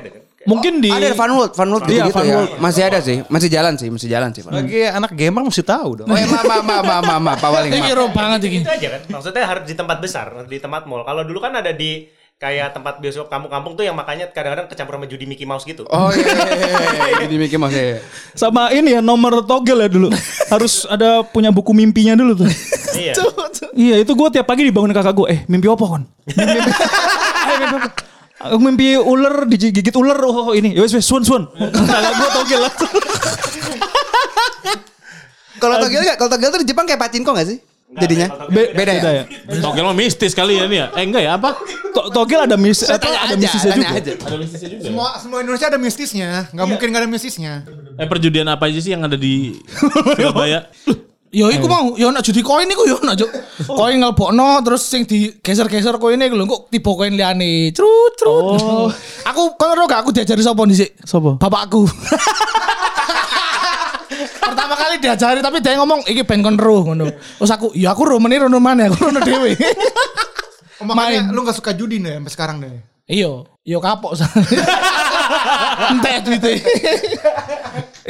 Mungkin 0.48 0.80
di 0.80 0.88
Ada 0.88 1.12
Fun 1.12 1.36
World, 1.36 1.52
Fun 1.52 1.68
World 1.68 1.84
Iya, 1.84 2.08
gitu-gitu 2.08 2.16
Fun 2.16 2.24
ya. 2.24 2.36
World. 2.40 2.52
Masih 2.64 2.82
ada 2.88 2.98
sih, 3.04 3.16
masih 3.28 3.48
jalan 3.52 3.74
sih, 3.76 3.88
masih 3.92 4.08
jalan 4.08 4.30
sih. 4.32 4.40
Bagi 4.40 4.88
anak 4.88 5.12
gamer 5.12 5.44
mesti 5.44 5.60
tahu 5.60 6.00
dong. 6.00 6.08
Oh 6.08 6.16
ya, 6.16 6.24
maaf, 6.24 6.44
maaf, 6.48 6.64
maaf, 6.64 6.84
maaf, 6.84 7.04
maaf, 7.04 7.20
maaf, 7.20 7.38
Pak 7.44 7.50
Waling, 7.52 7.72
ro 7.92 8.08
banget 8.08 8.40
iki. 8.48 8.58
Itu 8.64 8.72
aja 8.72 8.88
kan. 8.96 9.00
Maksudnya 9.12 9.44
harus 9.44 9.64
di 9.68 9.74
tempat 9.76 10.00
besar, 10.00 10.32
di 10.48 10.56
tempat 10.56 10.88
mall. 10.88 11.04
Kalau 11.04 11.28
dulu 11.28 11.44
kan 11.44 11.52
ada 11.52 11.76
di 11.76 12.08
kayak 12.40 12.72
tempat 12.72 13.04
bioskop 13.04 13.28
kampung-kampung 13.28 13.76
tuh 13.76 13.84
yang 13.84 13.92
makanya 13.92 14.32
kadang-kadang 14.32 14.64
kecampur 14.64 14.96
sama 14.96 15.04
judi 15.04 15.28
Mickey 15.28 15.44
Mouse 15.44 15.68
gitu. 15.68 15.84
Oh 15.92 16.08
iya, 16.08 16.24
iya, 16.24 16.56
iya, 16.56 16.68
iya. 16.88 17.14
Jadi 17.28 17.34
Mickey 17.36 17.60
Mouse 17.60 17.76
ya. 17.76 18.00
sama 18.32 18.72
ini 18.72 18.96
ya 18.96 19.04
nomor 19.04 19.44
togel 19.44 19.76
ya 19.84 19.92
dulu. 19.92 20.08
Harus 20.48 20.88
ada 20.88 21.20
punya 21.20 21.52
buku 21.52 21.76
mimpinya 21.76 22.16
dulu 22.16 22.40
tuh. 22.40 22.48
Iya. 22.96 23.12
iya 23.76 23.96
itu 24.00 24.16
gue 24.16 24.28
tiap 24.32 24.48
pagi 24.48 24.64
dibangunin 24.64 24.96
kakak 24.96 25.12
gue. 25.12 25.26
Eh 25.28 25.40
mimpi 25.52 25.68
apa 25.68 25.84
kon? 25.84 26.08
Mimpi, 26.32 26.56
mimpi. 26.56 26.72
Eh? 27.50 28.10
Aku 28.40 28.56
mimpi 28.56 28.96
ular 28.96 29.44
digigit 29.44 29.92
ular. 29.92 30.16
Oh 30.18 30.52
ini. 30.52 30.72
Yowes 30.72 30.92
wes 30.92 31.04
sun 31.04 31.20
sun. 31.20 31.44
Kakak 31.52 32.12
gue 32.14 32.28
togel 32.32 32.60
lah. 32.60 32.72
Kalau 35.60 35.76
togel 35.78 36.00
enggak? 36.00 36.16
Kalau 36.16 36.30
togel 36.30 36.48
tuh 36.48 36.60
di 36.60 36.66
Jepang 36.66 36.84
kayak 36.84 36.96
pacinko 36.98 37.30
enggak 37.30 37.48
sih? 37.48 37.58
Jadinya 37.90 38.30
Be- 38.46 38.70
beda 38.70 38.92
ya. 38.92 39.02
beda 39.02 39.10
ya. 39.12 39.24
Togel 39.58 39.82
mah 39.82 39.92
mistis 39.92 40.30
kali 40.30 40.56
ya 40.56 40.64
ini 40.64 40.78
ya. 40.78 40.86
Eh 40.94 41.02
enggak 41.02 41.20
ya 41.20 41.36
apa? 41.36 41.58
To- 41.92 42.08
togel 42.08 42.40
ada 42.40 42.54
mis 42.54 42.80
Saya 42.80 42.96
apa, 42.96 43.02
tanya 43.02 43.18
ada 43.20 43.34
mistisnya 43.36 43.72
juga. 43.74 43.88
aja. 43.92 44.12
Ada 44.16 44.36
mistisnya 44.38 44.68
juga. 44.70 44.78
ya? 44.78 44.86
Semua 44.88 45.08
semua 45.18 45.38
Indonesia 45.42 45.66
ada 45.68 45.76
mistisnya. 45.76 46.28
Nggak 46.48 46.66
mungkin 46.66 46.86
nggak 46.88 47.02
ada 47.02 47.10
mistisnya. 47.10 47.52
Eh 47.98 48.06
perjudian 48.06 48.46
apa 48.46 48.70
aja 48.70 48.78
sih 48.78 48.94
yang 48.94 49.02
ada 49.02 49.18
di 49.18 49.58
Surabaya? 50.16 50.70
Yo 51.30 51.46
iku 51.46 51.70
mau, 51.70 51.94
yo 51.94 52.10
nak 52.10 52.26
judi 52.26 52.42
koin 52.42 52.66
iku 52.66 52.90
yo 52.90 52.98
nak 53.06 53.14
Cuk. 53.14 53.30
Koin 53.70 54.02
ngelbokno 54.02 54.66
terus 54.66 54.82
sing 54.82 55.06
digeser-geser 55.06 55.94
koine 56.02 56.26
iku 56.26 56.34
lho 56.34 56.42
kok 56.50 56.74
tiba 56.74 56.90
koin 56.90 57.14
liyane. 57.14 57.70
Crut 57.70 58.18
crut. 58.18 58.90
Aku 59.30 59.54
kono 59.54 59.78
ro 59.78 59.86
gak 59.86 60.02
aku 60.02 60.10
diajari 60.10 60.42
sapa 60.42 60.66
dhisik? 60.66 60.98
Sapa? 61.06 61.38
Bapakku. 61.38 61.86
Pertama 64.42 64.74
kali 64.74 64.98
diajari 64.98 65.38
tapi 65.38 65.62
dia 65.62 65.78
ngomong 65.78 66.02
iki 66.10 66.26
ben 66.26 66.42
kon 66.42 66.58
ro 66.58 66.82
ngono. 66.82 67.06
Terus 67.38 67.50
aku, 67.54 67.70
ya 67.78 67.94
aku 67.94 68.10
ro 68.10 68.18
meneh 68.18 68.42
rono 68.42 68.58
maneh, 68.58 68.90
aku 68.90 68.98
rono 69.10 69.22
dhewe. 69.22 69.54
Oh, 70.80 70.88
makanya 70.88 71.28
Main. 71.28 71.36
lu 71.36 71.44
nggak 71.44 71.60
suka 71.60 71.76
judi 71.76 72.00
nih 72.00 72.16
sampai 72.16 72.32
sekarang 72.32 72.56
deh. 72.64 72.72
Iya, 73.04 73.44
yo 73.44 73.78
kapok. 73.84 74.16
Entek 75.92 76.24
duitnya. 76.24 76.56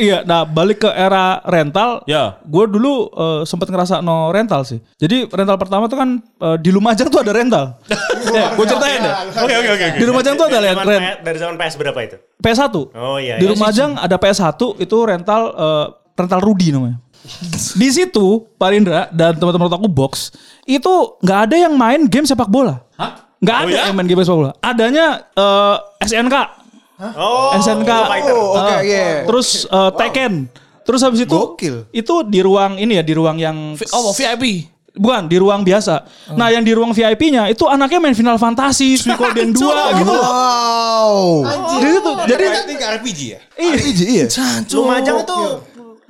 Iya, 0.00 0.24
nah 0.24 0.42
balik 0.42 0.80
ke 0.80 0.88
era 0.88 1.44
rental. 1.44 2.00
Ya. 2.04 2.40
Gue 2.42 2.64
dulu 2.64 3.06
eh, 3.06 3.40
sempat 3.44 3.68
ngerasa 3.68 4.00
no 4.00 4.28
rental 4.28 4.64
sih. 4.64 4.80
Jadi 4.96 5.28
rental 5.28 5.54
pertama 5.54 5.86
tuh 5.86 6.00
kan 6.00 6.16
eh, 6.18 6.56
di 6.56 6.72
Lumajang 6.72 7.06
tuh 7.06 7.20
ada 7.20 7.30
rental. 7.30 7.76
ya, 8.36 8.56
gue 8.56 8.64
ceritain 8.64 8.98
deh. 8.98 9.14
Oke 9.36 9.54
oke 9.54 9.70
oke. 9.70 9.86
Di 9.94 10.04
Lumajang 10.04 10.34
tuh 10.34 10.46
ada 10.48 10.56
Dari 10.56 10.66
rent, 10.66 10.74
zaman 10.74 10.88
rent 10.88 11.04
P- 11.04 11.20
dari 11.20 11.38
zaman 11.38 11.54
PS 11.54 11.74
berapa 11.76 11.98
itu? 12.00 12.16
PS1. 12.40 12.74
Oh 12.96 13.18
iya. 13.20 13.36
Di 13.36 13.44
iya. 13.44 13.52
Lumajang 13.52 13.90
ada 13.94 14.16
PS1 14.16 14.48
itu 14.80 14.96
rental 15.04 15.42
eh, 15.52 15.86
rental 16.16 16.40
Rudy 16.40 16.72
namanya. 16.72 16.96
Di 17.76 17.88
situ 17.90 18.48
Pak 18.56 18.70
Indra 18.72 19.04
dan 19.12 19.36
teman-teman 19.36 19.68
aku 19.68 19.84
box 19.86 20.32
itu 20.64 20.88
nggak 21.20 21.40
ada 21.46 21.56
yang 21.60 21.76
main 21.76 22.08
game 22.08 22.24
sepak 22.24 22.48
bola. 22.48 22.80
Hah? 22.96 23.28
Nggak 23.36 23.56
Oh 23.56 23.64
ada 23.66 23.76
ya? 23.76 23.82
yang 23.88 23.96
main 23.96 24.08
game 24.08 24.20
sepak 24.20 24.38
bola. 24.40 24.52
Adanya 24.60 25.06
eh, 25.30 25.76
SNK. 26.00 26.59
Oh. 27.16 27.56
SNK. 27.56 27.90
Oh, 28.28 28.54
oke, 28.54 28.60
Ah, 28.60 28.80
iya. 28.80 29.24
Terus 29.24 29.64
eh, 29.64 29.90
Tekken. 29.96 30.32
Terus 30.80 31.00
habis 31.00 31.22
itu 31.22 31.32
Gokil. 31.32 31.86
itu 31.90 32.14
di 32.26 32.40
ruang 32.40 32.74
ini 32.74 32.98
ya 32.98 33.04
di 33.04 33.14
ruang 33.14 33.36
yang 33.36 33.78
Oh 33.90 34.10
VIP. 34.10 34.66
bukan 34.90 35.24
di 35.24 35.38
ruang 35.38 35.62
biasa. 35.62 36.02
Nah, 36.34 36.50
yang 36.50 36.60
di 36.60 36.74
ruang 36.74 36.90
VIP-nya 36.90 37.46
itu 37.46 37.62
anaknya 37.64 38.02
main 38.02 38.12
Final 38.12 38.36
Fantasy, 38.36 38.98
Suikoden 38.98 39.54
2 39.54 40.00
gitu. 40.02 40.10
Wow. 40.10 41.46
Situ. 41.78 42.10
Jadi 42.26 42.44
Berarti 42.44 42.74
ke 42.74 42.86
RPG 42.98 43.18
ya? 43.22 43.38
RPG 43.54 43.98
iya. 44.02 44.26
Lumajang 44.66 45.22
itu 45.22 45.38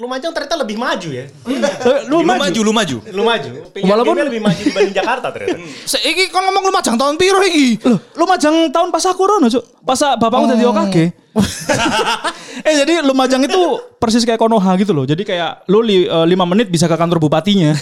Lumajang 0.00 0.32
ternyata 0.32 0.56
lebih 0.56 0.80
maju 0.80 1.08
ya. 1.12 1.28
lu 1.44 1.60
Lu 2.08 2.18
maju. 2.24 2.40
maju, 2.40 2.60
lu 2.64 2.72
maju. 2.72 2.96
Lu 3.12 3.22
maju. 3.22 3.50
Walaupun- 3.84 4.16
lebih 4.16 4.40
maju 4.40 4.60
dibanding 4.64 4.96
Jakarta 4.96 5.28
ternyata. 5.28 5.60
Seiki 5.84 6.32
kon 6.32 6.40
ngomong 6.40 6.64
Lumajang 6.72 6.96
tahun 6.96 7.20
piro 7.20 7.44
iki? 7.44 7.84
Loh, 7.84 8.00
Lumajang 8.16 8.72
tahun 8.72 8.88
pas 8.88 9.04
aku 9.04 9.22
rono, 9.28 9.52
Cuk. 9.52 9.60
Pas 9.84 10.00
bapakku 10.16 10.48
jadi 10.48 10.64
Okage. 10.64 11.04
eh 12.66 12.74
jadi 12.74 13.04
Lumajang 13.04 13.44
itu 13.44 13.60
persis 14.00 14.24
kayak 14.24 14.40
Konoha 14.40 14.72
gitu 14.74 14.96
loh. 14.96 15.04
Jadi 15.04 15.20
kayak 15.20 15.68
lu 15.68 15.84
li, 15.84 16.08
eh, 16.08 16.26
lima 16.26 16.48
menit 16.48 16.72
bisa 16.72 16.88
ke 16.88 16.96
kantor 16.96 17.20
bupatinya. 17.20 17.76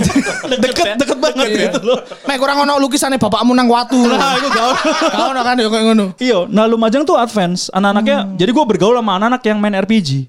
deket 0.62 1.00
deket 1.00 1.18
banget 1.18 1.46
gitu 1.72 1.80
loh. 1.82 2.04
Mek 2.28 2.36
kurang 2.36 2.68
ono 2.68 2.76
lukisane 2.76 3.16
bapakmu 3.16 3.56
nang 3.56 3.66
watu. 3.66 3.96
Nah, 3.96 4.36
itu 4.36 4.48
gaul. 4.52 4.76
Kau 5.08 5.32
ono 5.32 5.40
kan 5.40 5.56
ya 5.56 5.72
kayak 5.72 5.84
ngono. 5.88 6.06
Iya, 6.20 6.44
nah 6.46 6.68
Lumajang 6.68 7.08
tuh 7.08 7.16
advance. 7.16 7.72
Anak-anaknya, 7.72 8.36
jadi 8.36 8.50
gue 8.52 8.64
bergaul 8.68 8.92
sama 8.92 9.16
anak-anak 9.16 9.40
yang 9.42 9.56
main 9.56 9.72
RPG. 9.74 10.28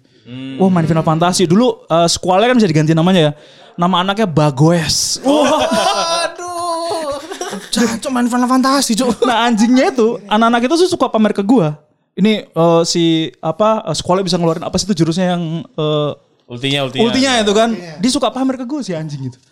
Wah 0.56 0.70
main 0.70 0.88
Final 0.88 1.04
Fantasy. 1.04 1.44
Dulu 1.44 1.84
eh, 1.86 2.08
sekolahnya 2.08 2.52
kan 2.52 2.58
bisa 2.58 2.70
diganti 2.70 2.92
namanya 2.92 3.20
ya. 3.20 3.32
Nama 3.74 4.06
anaknya 4.06 4.26
Bagoes. 4.26 5.18
Wah. 5.26 5.66
Aduh. 6.30 7.20
Jancuk 7.70 8.10
main 8.10 8.26
Final 8.26 8.48
Fantasy, 8.48 8.94
Cuk. 8.94 9.26
Nah 9.26 9.46
anjingnya 9.46 9.90
itu, 9.90 10.18
anak-anak 10.26 10.62
itu 10.66 10.76
suka 10.88 11.10
pamer 11.10 11.34
ke 11.34 11.42
gua. 11.42 11.78
Ini 12.14 12.46
eh, 12.46 12.82
si 12.86 13.34
apa 13.42 13.82
eh, 13.90 13.96
sekolah 13.98 14.22
bisa 14.22 14.38
ngeluarin 14.38 14.62
apa 14.62 14.78
sih 14.78 14.86
itu 14.86 15.02
jurusnya 15.02 15.34
yang 15.34 15.66
eh, 15.66 16.12
Ultinya, 16.44 16.84
ultinya. 16.86 17.04
ultinya 17.08 17.32
itu 17.40 17.54
kan. 17.56 17.70
Dia 17.74 18.12
suka 18.14 18.30
pamer 18.30 18.60
ke 18.60 18.66
gua 18.66 18.84
si 18.86 18.94
anjing 18.94 19.32
itu. 19.32 19.40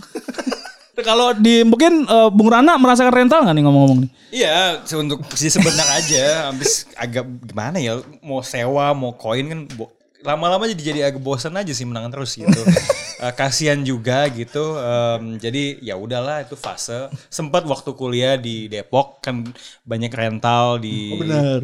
Kalau 1.01 1.33
di 1.33 1.65
mungkin 1.65 2.05
eh, 2.05 2.29
Bung 2.29 2.51
Rana 2.51 2.77
merasakan 2.77 3.09
rental 3.09 3.41
nggak 3.41 3.55
nih 3.57 3.63
ngomong-ngomong 3.65 3.99
nih? 4.05 4.09
Iya, 4.31 4.85
untuk 5.01 5.25
si 5.33 5.49
sebentar 5.49 5.87
aja. 5.89 6.53
Habis 6.53 6.85
agak 6.93 7.25
gimana 7.41 7.81
ya, 7.81 7.97
mau 8.21 8.45
sewa, 8.45 8.93
mau 8.93 9.11
koin 9.11 9.49
kan 9.49 9.59
bo- 9.73 9.89
lama-lama 10.21 10.65
jadi 10.67 10.83
jadi 10.83 10.99
agak 11.09 11.19
bosan 11.19 11.53
aja 11.53 11.71
sih 11.71 11.85
menang 11.85 12.09
terus 12.09 12.35
gitu. 12.35 12.61
Eh, 13.21 13.29
kasihan 13.37 13.77
juga 13.85 14.25
gitu. 14.33 14.81
Em, 14.81 15.37
jadi 15.37 15.77
ya 15.77 15.93
udahlah 15.93 16.41
itu 16.41 16.57
fase. 16.57 17.05
Sempat 17.29 17.69
waktu 17.69 17.93
kuliah 17.93 18.33
di 18.33 18.65
Depok 18.65 19.21
kan 19.21 19.45
banyak 19.85 20.09
rental 20.09 20.81
di 20.81 21.13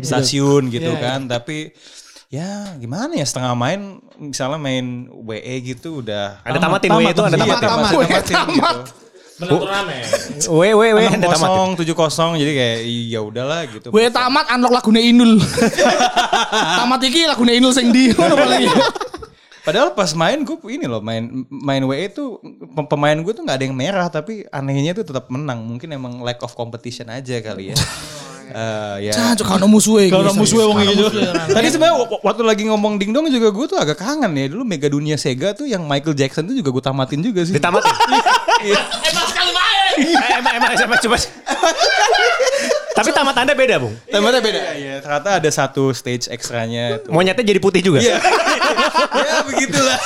stasiun 0.06 0.70
gitu 0.70 0.94
kan. 1.02 1.26
Tapi 1.26 1.74
ya 2.30 2.78
gimana 2.78 3.18
ya 3.18 3.26
setengah 3.26 3.58
main 3.58 3.98
misalnya 4.22 4.62
main 4.62 5.10
WE 5.10 5.56
gitu 5.66 6.06
udah 6.06 6.46
Ada 6.46 6.62
tamatin 6.62 6.94
W 6.94 7.02
itu 7.10 7.24
ada 7.26 7.34
Iya, 7.34 7.58
tamatin. 7.58 7.58
tamat, 7.58 7.90
Tamat. 7.90 7.92
tamatin 8.06 8.38
gitu. 8.54 8.78
W 8.78 8.86
W 8.86 9.07
W 10.50 10.62
ada 10.98 11.14
Enam 11.14 11.30
tamatin. 11.30 11.30
kosong, 11.30 11.70
tujuh 11.78 11.96
kosong, 11.96 12.32
jadi 12.42 12.52
kayak 12.58 12.78
ya 13.14 13.20
udahlah 13.22 13.62
gitu. 13.70 13.94
Gue 13.94 14.10
tamat 14.10 14.50
unlock 14.50 14.82
lagune 14.82 15.02
Inul. 15.02 15.38
tamat 16.82 17.02
iki 17.06 17.30
lagune 17.30 17.54
Inul 17.54 17.70
sing 17.70 17.94
di 17.94 18.10
ngono 18.18 18.34
paling. 18.34 18.66
Padahal 19.68 19.92
pas 19.92 20.08
main 20.16 20.40
gue 20.48 20.56
ini 20.72 20.88
loh 20.88 21.04
main 21.04 21.44
main 21.52 21.84
WE 21.84 22.08
itu 22.08 22.40
pem- 22.72 22.88
pemain 22.88 23.20
gue 23.20 23.34
tuh 23.36 23.44
nggak 23.44 23.58
ada 23.60 23.66
yang 23.68 23.76
merah 23.76 24.08
tapi 24.08 24.48
anehnya 24.50 24.96
tuh 24.96 25.06
tetap 25.06 25.28
menang. 25.28 25.60
Mungkin 25.62 25.92
emang 25.92 26.24
lack 26.24 26.40
of 26.42 26.56
competition 26.56 27.12
aja 27.12 27.38
kali 27.44 27.76
ya. 27.76 27.78
Eh, 28.48 28.96
ya. 29.10 29.14
Jancuk 29.14 29.48
kan 29.48 29.60
musuhe. 29.68 30.08
Kalau 30.08 30.32
musuhnya 30.32 30.66
wong 30.72 30.80
gitu. 30.88 31.20
Tadi 31.52 31.68
sebenarnya 31.68 31.96
waktu 32.24 32.44
lagi 32.48 32.64
ngomong 32.72 32.96
dingdong 32.96 33.28
juga 33.28 33.52
gue 33.52 33.66
tuh 33.68 33.78
agak 33.80 34.00
kangen 34.00 34.32
ya 34.36 34.48
dulu 34.48 34.64
Mega 34.64 34.88
Dunia 34.88 35.20
Sega 35.20 35.52
tuh 35.52 35.68
yang 35.68 35.84
Michael 35.84 36.16
Jackson 36.16 36.48
tuh 36.48 36.56
juga 36.56 36.72
gue 36.72 36.84
tamatin 36.84 37.20
juga 37.20 37.44
sih. 37.44 37.56
Ditamatin. 37.56 37.92
Emang 39.04 39.26
sekali 39.28 39.52
main. 39.52 39.94
Emang 40.40 40.54
emang 40.58 40.72
coba 40.74 40.96
coba. 40.96 41.18
Tapi 42.98 43.10
tamat 43.14 43.36
Anda 43.38 43.54
beda, 43.54 43.78
Bung. 43.78 43.94
Tamatnya 44.10 44.42
beda. 44.42 44.60
Iya, 44.74 44.96
ternyata 45.06 45.30
ada 45.38 45.50
satu 45.54 45.94
stage 45.94 46.34
ekstranya 46.34 46.98
tuh. 47.06 47.14
Monyetnya 47.14 47.46
jadi 47.46 47.62
putih 47.62 47.86
juga. 47.86 48.02
ya 48.02 48.18
begitulah. 49.46 50.00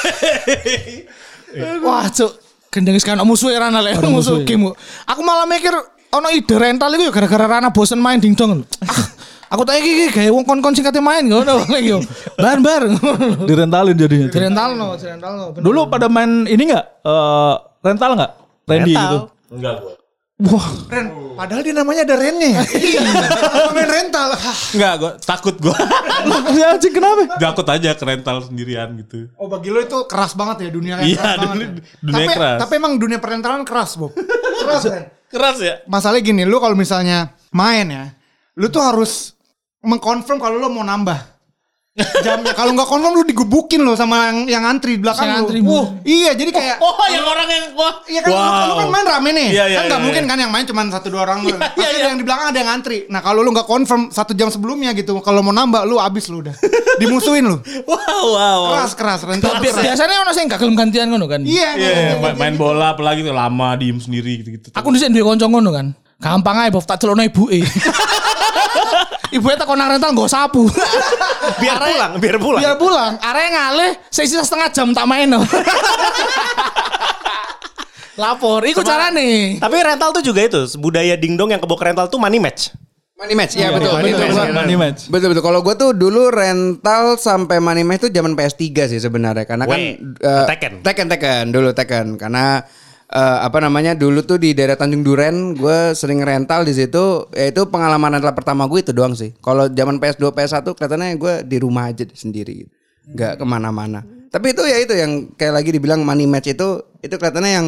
Wah, 1.88 2.12
cuk. 2.12 2.32
Gendeng 2.72 3.00
sekarang 3.00 3.24
musuhe 3.24 3.56
Rana 3.56 3.80
lek 3.80 4.00
musuh 4.04 4.44
game. 4.44 4.76
Aku 5.08 5.24
malah 5.24 5.48
mikir 5.48 5.72
ono 6.12 6.28
ide 6.30 6.56
rental 6.56 6.92
iku 6.92 7.04
ya 7.08 7.14
gara-gara 7.14 7.46
Rana 7.48 7.70
bosen 7.70 7.98
main 7.98 8.18
dingdong. 8.18 8.68
Ah, 8.84 9.06
aku 9.50 9.64
tak 9.64 9.80
iki 9.80 9.90
iki 9.92 10.08
gawe 10.12 10.30
wong 10.32 10.44
kon-kon 10.44 10.72
sing 10.72 10.84
kate 10.84 11.00
main 11.00 11.24
ngono 11.24 11.64
yo. 11.80 12.04
Bar-bar. 12.36 12.84
Direntalin 13.50 13.96
jadinya. 13.96 14.28
Rental 14.28 14.70
no, 14.76 14.88
rental 14.94 15.32
no. 15.34 15.46
bener. 15.52 15.64
Dulu 15.64 15.80
pada 15.88 16.08
main 16.08 16.44
ini 16.46 16.68
nggak? 16.68 16.86
eh, 17.02 17.54
rental 17.82 18.12
nggak? 18.14 18.32
Randy 18.64 18.92
Rental. 18.92 19.12
gitu. 19.12 19.18
Enggak 19.52 19.76
gua. 19.80 19.94
Wah, 20.42 20.66
Ren, 20.90 21.06
padahal 21.38 21.62
dia 21.62 21.70
namanya 21.72 22.02
ada 22.02 22.16
rennya 22.18 22.50
ya. 22.58 22.62
Main 23.70 23.86
rental. 23.86 24.34
Enggak, 24.74 24.94
gua 24.98 25.12
takut 25.18 25.56
gua. 25.56 25.78
si 26.54 26.60
anjing 26.60 26.92
kenapa? 26.92 27.38
Takut 27.38 27.68
aja 27.68 27.94
ke 27.94 28.04
rental 28.04 28.42
sendirian 28.42 28.90
gitu. 28.98 29.30
Oh 29.36 29.46
bagi 29.46 29.70
lo 29.70 29.78
itu 29.78 29.96
keras 30.10 30.34
banget 30.34 30.66
ya 30.66 30.70
dunia 30.72 30.98
Iya, 30.98 31.14
keras 31.14 31.38
banget. 31.38 31.46
dunia- 31.54 31.70
ya. 31.70 31.82
dunia 32.02 32.18
tapi, 32.20 32.34
keras. 32.34 32.58
Tapi 32.58 32.74
emang 32.74 32.94
dunia 32.98 33.20
perentalan 33.20 33.62
keras, 33.62 33.96
Bob. 33.96 34.12
Keras, 34.58 34.84
Ren. 34.84 35.04
Keras 35.32 35.58
ya? 35.64 35.80
Masalahnya 35.88 36.28
gini, 36.28 36.44
lu 36.44 36.60
kalau 36.60 36.76
misalnya 36.76 37.32
main 37.56 37.88
ya, 37.88 38.12
lu 38.60 38.68
tuh 38.68 38.84
harus 38.84 39.32
mengkonfirm 39.80 40.44
kalau 40.44 40.60
lu 40.60 40.68
mau 40.68 40.84
nambah. 40.84 41.31
Jamnya 42.22 42.54
kalau 42.54 42.72
nggak 42.74 42.88
konfirm 42.88 43.14
lu 43.14 43.24
digebukin 43.24 43.82
lo 43.82 43.94
sama 43.94 44.30
yang 44.30 44.38
yang 44.48 44.64
antri 44.64 44.98
di 44.98 45.02
belakang 45.02 45.26
Yang 45.26 45.34
lu. 45.34 45.42
antri, 45.44 45.60
Wah, 45.62 45.86
iya 46.02 46.32
jadi 46.34 46.52
kayak 46.52 46.76
Oh, 46.80 46.96
yang 47.08 47.26
orang 47.26 47.48
yang 47.48 47.66
wah. 47.74 47.94
Iya 48.06 48.20
kan 48.22 48.30
lu- 48.30 48.68
lu, 48.68 48.74
kan 48.76 48.88
main 48.90 49.06
rame 49.06 49.30
nih. 49.32 49.48
Iya, 49.52 49.64
iya, 49.66 49.78
kan 49.78 49.84
nggak 49.88 50.00
iya, 50.00 50.06
mungkin 50.06 50.24
iya. 50.24 50.30
kan 50.30 50.38
yang 50.40 50.52
main 50.52 50.66
cuma 50.66 50.82
satu 50.90 51.08
dua 51.10 51.22
orang. 51.24 51.40
Pasti 51.46 51.82
ada 51.82 51.98
yang 52.12 52.18
di 52.18 52.26
belakang 52.26 52.48
ada 52.52 52.60
yang 52.60 52.72
antri. 52.72 52.98
Nah 53.08 53.20
kalau 53.20 53.42
lu 53.42 53.50
nggak 53.50 53.66
confirm 53.66 54.10
satu 54.10 54.32
jam 54.34 54.50
sebelumnya 54.50 54.92
gitu, 54.92 55.22
kalau 55.22 55.42
mau 55.42 55.52
nambah 55.52 55.86
lu 55.86 55.98
abis 55.98 56.28
lu 56.28 56.42
udah. 56.42 56.56
Dimusuhin 56.98 57.46
lu. 57.46 57.58
Wow, 57.92 58.28
wow. 58.38 58.62
Keras 58.78 58.94
keras 58.94 59.20
keras. 59.24 59.40
Biasanya 59.60 60.24
ono 60.24 60.32
sing 60.32 60.46
gak 60.48 60.60
gelem 60.60 60.76
gantian 60.76 61.10
ngono 61.10 61.26
kan. 61.26 61.42
Iya. 61.44 61.76
Iya, 61.76 61.90
iya, 61.92 62.16
main, 62.20 62.36
main 62.38 62.56
bola 62.56 62.94
apalagi 62.94 63.22
tuh 63.22 63.34
lama 63.34 63.74
diem 63.76 63.98
sendiri 63.98 64.42
gitu-gitu. 64.42 64.70
Aku 64.72 64.94
dhisik 64.94 65.12
duwe 65.12 65.26
kanca 65.26 65.48
ngono 65.48 65.70
kan. 65.74 65.88
Gampang 66.22 66.58
ae 66.62 66.70
Bob 66.70 66.86
tak 66.86 67.02
celokno 67.02 67.26
ibuke. 67.26 67.66
Ibuke 69.32 69.56
takon 69.56 69.80
nang 69.80 69.96
rental 69.96 70.12
nggo 70.12 70.28
sapu. 70.28 70.68
Biar 71.64 71.80
pulang, 71.80 72.12
biar 72.20 72.38
pulang. 72.38 72.62
Biar 72.62 72.76
pulang, 72.76 73.14
arek 73.18 73.48
ngalih 73.50 73.92
sisa 74.12 74.44
setengah 74.44 74.70
jam 74.70 74.92
tak 74.92 75.08
main. 75.08 75.32
Lapor, 78.20 78.62
iku 78.68 78.84
carane. 78.84 79.56
Tapi 79.58 79.76
rental 79.80 80.12
tuh 80.12 80.22
juga 80.22 80.44
itu 80.44 80.60
budaya 80.78 81.16
dingdong 81.16 81.50
yang 81.50 81.62
kebok 81.64 81.80
rental 81.80 82.12
tuh 82.12 82.20
money 82.20 82.38
match. 82.38 82.76
Money 83.16 83.38
match, 83.38 83.54
iya 83.54 83.70
betul. 83.70 83.94
money 83.94 84.12
match, 84.18 84.34
gua- 84.34 84.50
money 84.52 84.76
match. 84.76 85.02
Betul 85.08 85.28
betul. 85.32 85.44
Kalau 85.46 85.60
gue 85.62 85.76
tuh 85.78 85.90
dulu 85.94 86.28
rental 86.28 87.16
sampai 87.16 87.62
money 87.62 87.86
match 87.86 88.10
tuh 88.10 88.12
zaman 88.12 88.34
PS3 88.34 88.66
sih 88.90 89.00
sebenarnya 89.00 89.46
karena 89.46 89.64
kan 89.70 89.78
Weh, 89.78 89.94
eh, 90.02 90.46
Tekken. 90.50 90.82
Tekken 90.82 91.08
Tekken 91.08 91.46
dulu 91.54 91.70
Tekken 91.72 92.18
karena 92.18 92.66
eh, 93.12 93.40
apa 93.44 93.60
namanya 93.60 93.92
dulu 93.94 94.24
tuh 94.24 94.40
di 94.40 94.56
daerah 94.56 94.80
Tanjung 94.80 95.04
Duren 95.04 95.54
gue 95.54 95.92
sering 95.94 96.24
rental 96.24 96.64
di 96.64 96.74
situ. 96.74 97.28
Ya 97.36 97.52
itu 97.52 97.68
pengalaman 97.68 98.18
rental 98.18 98.32
pertama 98.32 98.66
gue 98.66 98.80
itu 98.80 98.96
doang 98.96 99.14
sih. 99.14 99.36
Kalau 99.44 99.68
zaman 99.68 100.00
PS2 100.00 100.32
PS1 100.32 100.64
kelihatannya 100.64 101.20
gue 101.20 101.34
di 101.44 101.58
rumah 101.60 101.92
aja 101.92 102.08
sendiri 102.16 102.66
nggak 103.12 103.44
ke 103.44 103.46
mana-mana. 103.46 104.02
Tapi 104.32 104.56
itu 104.56 104.64
ya 104.64 104.78
itu 104.80 104.94
yang 104.96 105.36
kayak 105.36 105.54
lagi 105.60 105.70
dibilang 105.76 106.08
money 106.08 106.24
match 106.24 106.56
itu 106.56 106.80
itu 107.04 107.16
kelihatannya 107.20 107.52
yang 107.52 107.68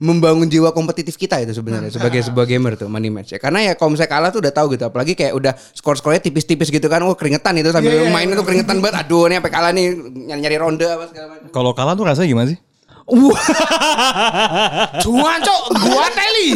membangun 0.00 0.48
jiwa 0.48 0.72
kompetitif 0.72 1.20
kita 1.20 1.44
itu 1.44 1.52
sebenarnya 1.52 1.92
sebagai 1.92 2.24
sebuah 2.32 2.48
gamer 2.48 2.72
tuh 2.80 2.88
money 2.88 3.12
match 3.12 3.36
ya. 3.36 3.38
Karena 3.38 3.60
ya 3.60 3.72
kalau 3.76 3.92
misalnya 3.92 4.08
kalah 4.16 4.30
tuh 4.32 4.40
udah 4.40 4.52
tahu 4.56 4.72
gitu 4.72 4.88
apalagi 4.88 5.12
kayak 5.12 5.36
udah 5.36 5.52
skor-skornya 5.76 6.24
tipis-tipis 6.24 6.72
gitu 6.72 6.88
kan 6.88 7.04
wah 7.04 7.12
keringetan 7.12 7.60
itu 7.60 7.68
sambil 7.68 8.08
main 8.08 8.24
itu 8.24 8.40
keringetan 8.40 8.80
banget. 8.80 9.04
Aduh 9.04 9.28
ini 9.28 9.36
apa 9.44 9.52
kalah 9.52 9.76
nih 9.76 9.92
nyari-nyari 10.32 10.56
ronde 10.56 10.88
apa 10.88 11.04
segala 11.12 11.26
macam. 11.36 11.52
Kalau 11.52 11.72
kalah 11.76 11.92
tuh 11.92 12.04
rasanya 12.08 12.28
gimana 12.32 12.48
sih? 12.56 12.58
Cuan 15.02 15.38
cok, 15.42 15.62
gua 15.82 16.06
teli. 16.14 16.48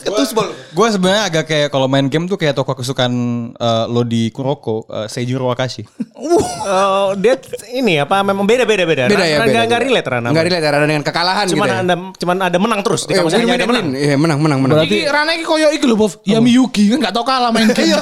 ketusbol. 0.00 0.48
Gue 0.72 0.86
sebenarnya 0.90 1.22
agak 1.28 1.44
kayak 1.44 1.68
kalau 1.68 1.86
main 1.86 2.08
game 2.08 2.24
tuh 2.24 2.40
kayak 2.40 2.56
toko 2.56 2.72
kesukaan 2.72 3.12
eh, 3.52 3.84
lo 3.88 4.02
di 4.02 4.32
Kuroko, 4.32 4.88
uh, 4.88 5.06
Seijiro 5.06 5.48
Wakashi. 5.52 5.84
Eh, 5.84 7.08
dia 7.20 7.34
ini 7.72 8.00
apa 8.00 8.24
memang 8.24 8.44
beda 8.48 8.64
beda 8.64 8.84
beda. 8.88 9.04
Beda 9.08 9.24
ya, 9.24 9.36
beda. 9.40 9.48
Enggak 9.48 9.64
enggak 9.68 9.80
relate 9.84 10.08
Rana. 10.08 10.28
Nggak 10.32 10.44
relate 10.48 10.66
Rana 10.66 10.86
dengan 10.88 11.04
kekalahan 11.04 11.44
Cuman 11.48 11.66
gitu 11.68 11.72
ya. 11.72 11.82
ada 11.84 11.94
cuman 12.16 12.36
ada 12.40 12.58
menang 12.58 12.80
terus. 12.84 13.00
Di 13.04 13.12
Eh, 13.16 13.22
win, 13.22 13.48
ada 13.48 13.66
menang. 13.68 13.86
Iya, 13.92 14.16
menang, 14.16 14.38
menang, 14.40 14.58
menang. 14.64 14.76
Iki 14.84 14.98
Rana 15.08 15.30
iki 15.36 15.44
koyo 15.44 15.68
iki 15.72 15.84
lho, 15.84 15.96
Bob. 15.96 16.12
Yami 16.24 16.50
Yugi 16.56 16.96
kan 16.96 16.98
gak 17.10 17.14
tau 17.14 17.24
kalah 17.24 17.50
main 17.52 17.68
game. 17.72 18.00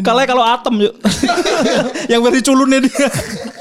Kalahnya 0.00 0.28
kalau 0.28 0.44
atom 0.44 0.74
yuk. 0.80 0.94
yang 2.12 2.20
versi 2.24 2.40
culunnya 2.44 2.80
dia. 2.80 3.08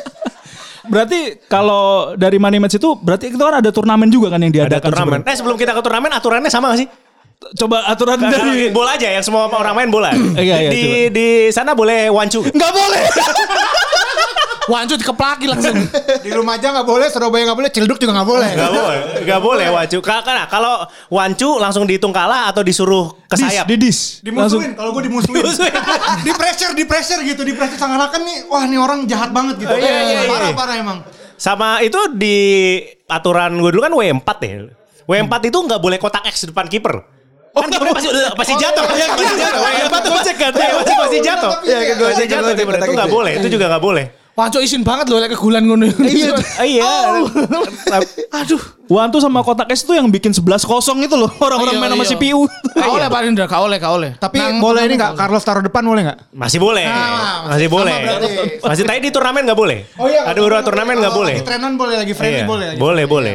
berarti 0.85 1.19
kalau 1.45 1.83
dari 2.13 2.37
money 2.37 2.57
match 2.57 2.75
itu 2.75 2.95
berarti 2.95 3.29
itu 3.29 3.37
kan 3.37 3.59
ada 3.59 3.69
turnamen 3.69 4.07
juga 4.07 4.29
kan 4.29 4.39
yang 4.39 4.49
Ada 4.49 4.59
diadakan 4.67 4.87
turnamen. 4.87 5.11
sebenarnya. 5.19 5.31
Eh 5.31 5.37
sebelum 5.37 5.55
kita 5.55 5.71
ke 5.71 5.81
turnamen 5.81 6.11
aturannya 6.11 6.49
sama 6.49 6.71
gak 6.71 6.79
sih? 6.81 6.87
Coba 7.55 7.85
aturan 7.85 8.17
dari 8.17 8.71
bola 8.71 8.95
aja 8.95 9.05
yang 9.07 9.21
semua 9.21 9.45
orang 9.45 9.75
main 9.75 9.89
bola. 9.89 10.09
Iya, 10.35 10.55
iya, 10.57 10.69
di 10.69 10.81
coba. 10.81 11.11
di 11.11 11.27
sana 11.51 11.71
boleh 11.73 12.09
wancu. 12.09 12.41
nggak 12.41 12.71
boleh. 12.73 13.01
Wancut 14.65 14.98
dikeplaki 14.98 15.45
langsung. 15.45 15.77
Di 16.19 16.29
Lumajang 16.29 16.74
nggak 16.74 16.88
boleh, 16.88 17.07
Surabaya 17.07 17.45
nggak 17.45 17.57
boleh, 17.57 17.69
Cilduk 17.69 17.98
juga 17.98 18.17
nggak 18.17 18.25
boleh. 18.27 18.50
Gak 18.51 18.72
boleh, 18.72 18.98
gak 19.22 19.39
boleh 19.39 19.67
wancu. 19.69 19.98
Ka- 20.00 20.22
Karena 20.22 20.43
kalau 20.45 20.81
wancu 21.07 21.50
langsung 21.55 21.86
dihitung 21.86 22.10
kalah 22.10 22.50
atau 22.50 22.62
disuruh 22.62 23.13
ke 23.25 23.36
Dis, 23.36 23.45
sayap. 23.45 23.65
di 23.65 23.75
dis. 23.77 24.00
Langsung 24.24 24.65
Dimusuhin, 24.65 24.72
kalau 24.74 24.89
gue 24.91 25.03
dimusuhin. 25.05 25.45
di 26.22 26.31
pressure, 26.34 26.74
di 26.74 26.84
pressure 26.84 27.22
gitu, 27.22 27.41
di 27.41 27.53
pressure 27.53 27.77
seakan-akan 27.77 28.22
nih, 28.22 28.38
wah 28.48 28.63
nih 28.63 28.79
orang 28.79 29.00
jahat 29.05 29.29
banget 29.29 29.62
gitu. 29.62 29.69
Oh, 29.69 29.77
iya, 29.77 30.01
iya, 30.01 30.19
iya. 30.19 30.31
Parah, 30.31 30.50
parah 30.51 30.75
emang. 30.75 30.98
Sama 31.36 31.79
itu 31.79 32.00
di 32.15 32.38
aturan 33.05 33.53
gue 33.55 33.69
dulu 33.69 33.81
kan 33.81 33.93
W4 33.93 34.29
ya. 34.41 34.55
W4 35.05 35.34
itu 35.45 35.57
nggak 35.62 35.77
boleh 35.77 35.98
kotak 36.00 36.25
X 36.25 36.41
di 36.41 36.50
depan 36.50 36.65
kiper. 36.65 36.95
Kan 37.53 37.69
kiper 37.69 37.88
pasti 37.93 38.10
pasti 38.34 38.53
jatuh. 38.57 38.84
iya, 38.91 39.07
pasti 39.13 39.36
jatuh. 39.38 39.62
W4 39.62 39.93
tuh 39.93 40.10
Gocek 40.12 40.36
kan? 40.36 40.51
Iya, 40.51 40.69
pasti 40.74 40.93
pasti 40.98 41.17
jatuh. 41.22 41.51
Iya, 41.62 41.77
Pasti 41.77 41.93
gocek, 41.95 42.25
jatuh. 42.25 42.51
Itu 42.81 42.93
nggak 42.98 43.12
boleh. 43.13 43.31
Itu 43.38 43.48
juga 43.48 43.65
nggak 43.69 43.84
boleh. 43.86 44.05
Wancut 44.35 44.59
isin 44.59 44.83
banget 44.83 45.07
loh, 45.07 45.23
kayak 45.23 45.31
kegulan 45.31 45.63
ngono. 45.63 45.87
Iya. 46.03 46.35
Iya. 46.59 46.83
Aduh. 48.35 48.59
Wantu 48.85 49.17
sama 49.17 49.41
kotak 49.41 49.71
es 49.71 49.81
itu 49.81 49.95
yang 49.95 50.11
bikin 50.11 50.29
11 50.29 50.43
kosong 50.61 50.99
itu 51.01 51.15
loh. 51.15 51.31
Orang-orang 51.39 51.73
Iya, 51.73 51.81
main 51.81 51.91
sama 51.95 52.05
iya. 52.05 52.11
CPU. 52.13 52.41
Gak 52.75 52.85
oleh 52.91 53.07
Pak 53.07 53.21
Indra, 53.25 53.45
gak 53.47 53.61
oleh, 53.63 53.77
gak 53.79 53.93
oleh. 53.95 54.11
Tapi 54.19 54.35
boleh 54.59 54.81
ini 54.85 54.93
nggak, 54.99 55.11
Carlos 55.15 55.41
taruh 55.41 55.63
depan 55.63 55.81
boleh 55.81 56.01
nggak? 56.05 56.17
Masih 56.35 56.59
boleh. 56.59 56.83
Nah, 56.85 57.49
Masih 57.49 57.67
boleh. 57.71 57.95
Masih 58.61 58.83
tadi 58.83 58.99
di 59.01 59.09
turnamen 59.09 59.41
nggak 59.47 59.57
boleh. 59.57 59.87
Ada 59.97 60.37
beberapa 60.37 60.61
turnamen 60.61 60.99
nggak 60.99 61.09
Kalau 61.09 61.21
boleh. 61.23 61.35
Lagi 61.39 61.47
trenan 61.47 61.71
boleh, 61.79 61.95
lagi 61.95 62.13
friendly 62.13 62.43
Iya. 62.43 62.45
boleh. 62.45 62.67
Boleh, 62.77 63.03
boleh. 63.07 63.33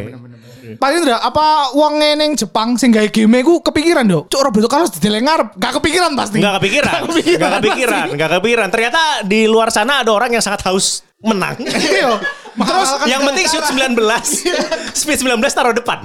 Iya. 0.70 0.78
Pak 0.78 0.90
Indra, 0.94 1.18
apa 1.18 1.74
uang 1.74 1.98
neng 1.98 2.38
Jepang 2.38 2.78
sing 2.78 2.94
gawe 2.94 3.10
game 3.10 3.42
ku 3.42 3.58
kepikiran 3.58 4.06
dong? 4.06 4.30
Cuk 4.30 4.38
Roberto 4.38 4.70
Carlos 4.70 4.94
di 4.94 5.02
ngarep, 5.02 5.58
gak 5.58 5.82
kepikiran 5.82 6.14
pasti. 6.14 6.38
Nggak 6.38 6.54
kepikiran. 6.62 6.98
Nggak 7.10 7.52
kepikiran. 7.58 8.06
Nggak 8.14 8.30
kepikiran. 8.38 8.68
Ternyata 8.70 9.00
di 9.26 9.50
luar 9.50 9.74
sana 9.74 10.06
ada 10.06 10.14
orang 10.14 10.30
yang 10.30 10.44
sangat 10.44 10.62
haus 10.70 11.02
menang. 11.18 11.58
Iya. 11.58 12.14
Terus 12.50 12.58
Menghalalkan 12.58 13.06
yang 13.06 13.22
penting 13.22 13.46
shoot 13.46 13.62
cara. 13.62 13.94
19. 13.94 14.98
Speed 15.00 15.18
19 15.22 15.38
taruh 15.54 15.74
depan. 15.74 15.98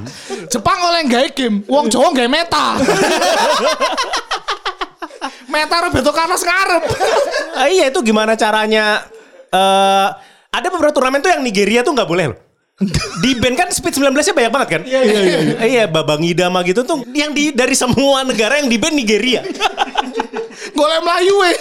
Jepang 0.45 0.77
oleh 0.77 1.01
gawe 1.09 1.27
game, 1.33 1.65
uang 1.65 1.89
Jawa 1.89 2.13
gawe 2.13 2.29
meta. 2.29 2.77
meta 5.53 5.75
Roberto 5.89 6.11
Carlos 6.13 6.45
ngarep. 6.45 6.83
Ah, 7.57 7.67
iya 7.67 7.89
itu 7.89 7.99
gimana 8.05 8.37
caranya 8.37 9.01
eh 9.49 10.07
ada 10.55 10.67
beberapa 10.71 10.95
turnamen 10.95 11.19
tuh 11.19 11.33
yang 11.33 11.43
Nigeria 11.43 11.83
tuh 11.83 11.91
nggak 11.97 12.07
boleh 12.07 12.25
loh. 12.31 12.37
Di 13.23 13.31
band 13.39 13.55
kan 13.55 13.67
speed 13.71 14.03
19-nya 14.03 14.35
banyak 14.35 14.51
banget 14.51 14.67
kan? 14.67 14.81
Iya 14.83 15.01
iya 15.07 15.19
iya. 15.23 15.39
Iya 15.63 15.83
Babang 15.87 16.19
Idama 16.19 16.59
gitu 16.67 16.83
tuh 16.83 17.07
yang 17.15 17.31
di 17.31 17.55
dari 17.55 17.71
semua 17.71 18.27
negara 18.27 18.59
yang 18.59 18.67
di 18.67 18.75
band 18.75 18.99
Nigeria. 18.99 19.39
Golem 20.77 21.01
Melayu 21.07 21.35
eh. 21.47 21.55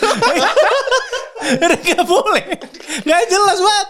Gak 1.62 2.02
boleh. 2.10 2.44
Gak 3.06 3.22
jelas 3.30 3.58
banget. 3.62 3.88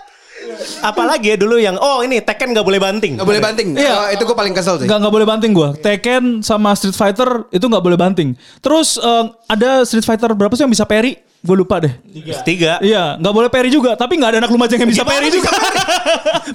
Apalagi 0.85 1.33
ya 1.33 1.37
dulu 1.41 1.57
yang 1.57 1.81
oh 1.81 2.05
ini 2.05 2.21
Tekken 2.21 2.53
nggak 2.53 2.67
boleh 2.67 2.77
banting. 2.77 3.17
Nggak 3.17 3.29
boleh 3.33 3.41
banting. 3.41 3.69
Iya. 3.73 3.93
Oh, 3.97 4.07
itu 4.13 4.23
gue 4.29 4.37
paling 4.37 4.53
kesel 4.53 4.77
sih. 4.77 4.85
Nggak 4.85 4.99
nggak 5.09 5.15
boleh 5.17 5.25
banting 5.25 5.51
gua. 5.57 5.73
Tekken 5.73 6.45
sama 6.45 6.77
Street 6.77 6.93
Fighter 6.93 7.49
itu 7.49 7.65
nggak 7.65 7.81
boleh 7.81 7.97
banting. 7.97 8.37
Terus 8.61 9.01
eh, 9.01 9.25
ada 9.49 9.89
Street 9.89 10.05
Fighter 10.05 10.29
berapa 10.37 10.53
sih 10.53 10.69
yang 10.69 10.73
bisa 10.73 10.85
parry? 10.85 11.17
Gue 11.45 11.57
lupa 11.61 11.77
deh. 11.77 11.93
Tiga. 12.41 12.81
Iya, 12.81 13.21
nggak 13.21 13.35
boleh 13.37 13.49
parry 13.53 13.69
juga. 13.69 13.93
Tapi 13.93 14.17
nggak 14.17 14.31
ada 14.33 14.39
anak 14.41 14.51
lumajang 14.51 14.81
yang 14.81 14.89
bisa 14.89 15.05
parry 15.05 15.29
juga. 15.29 15.53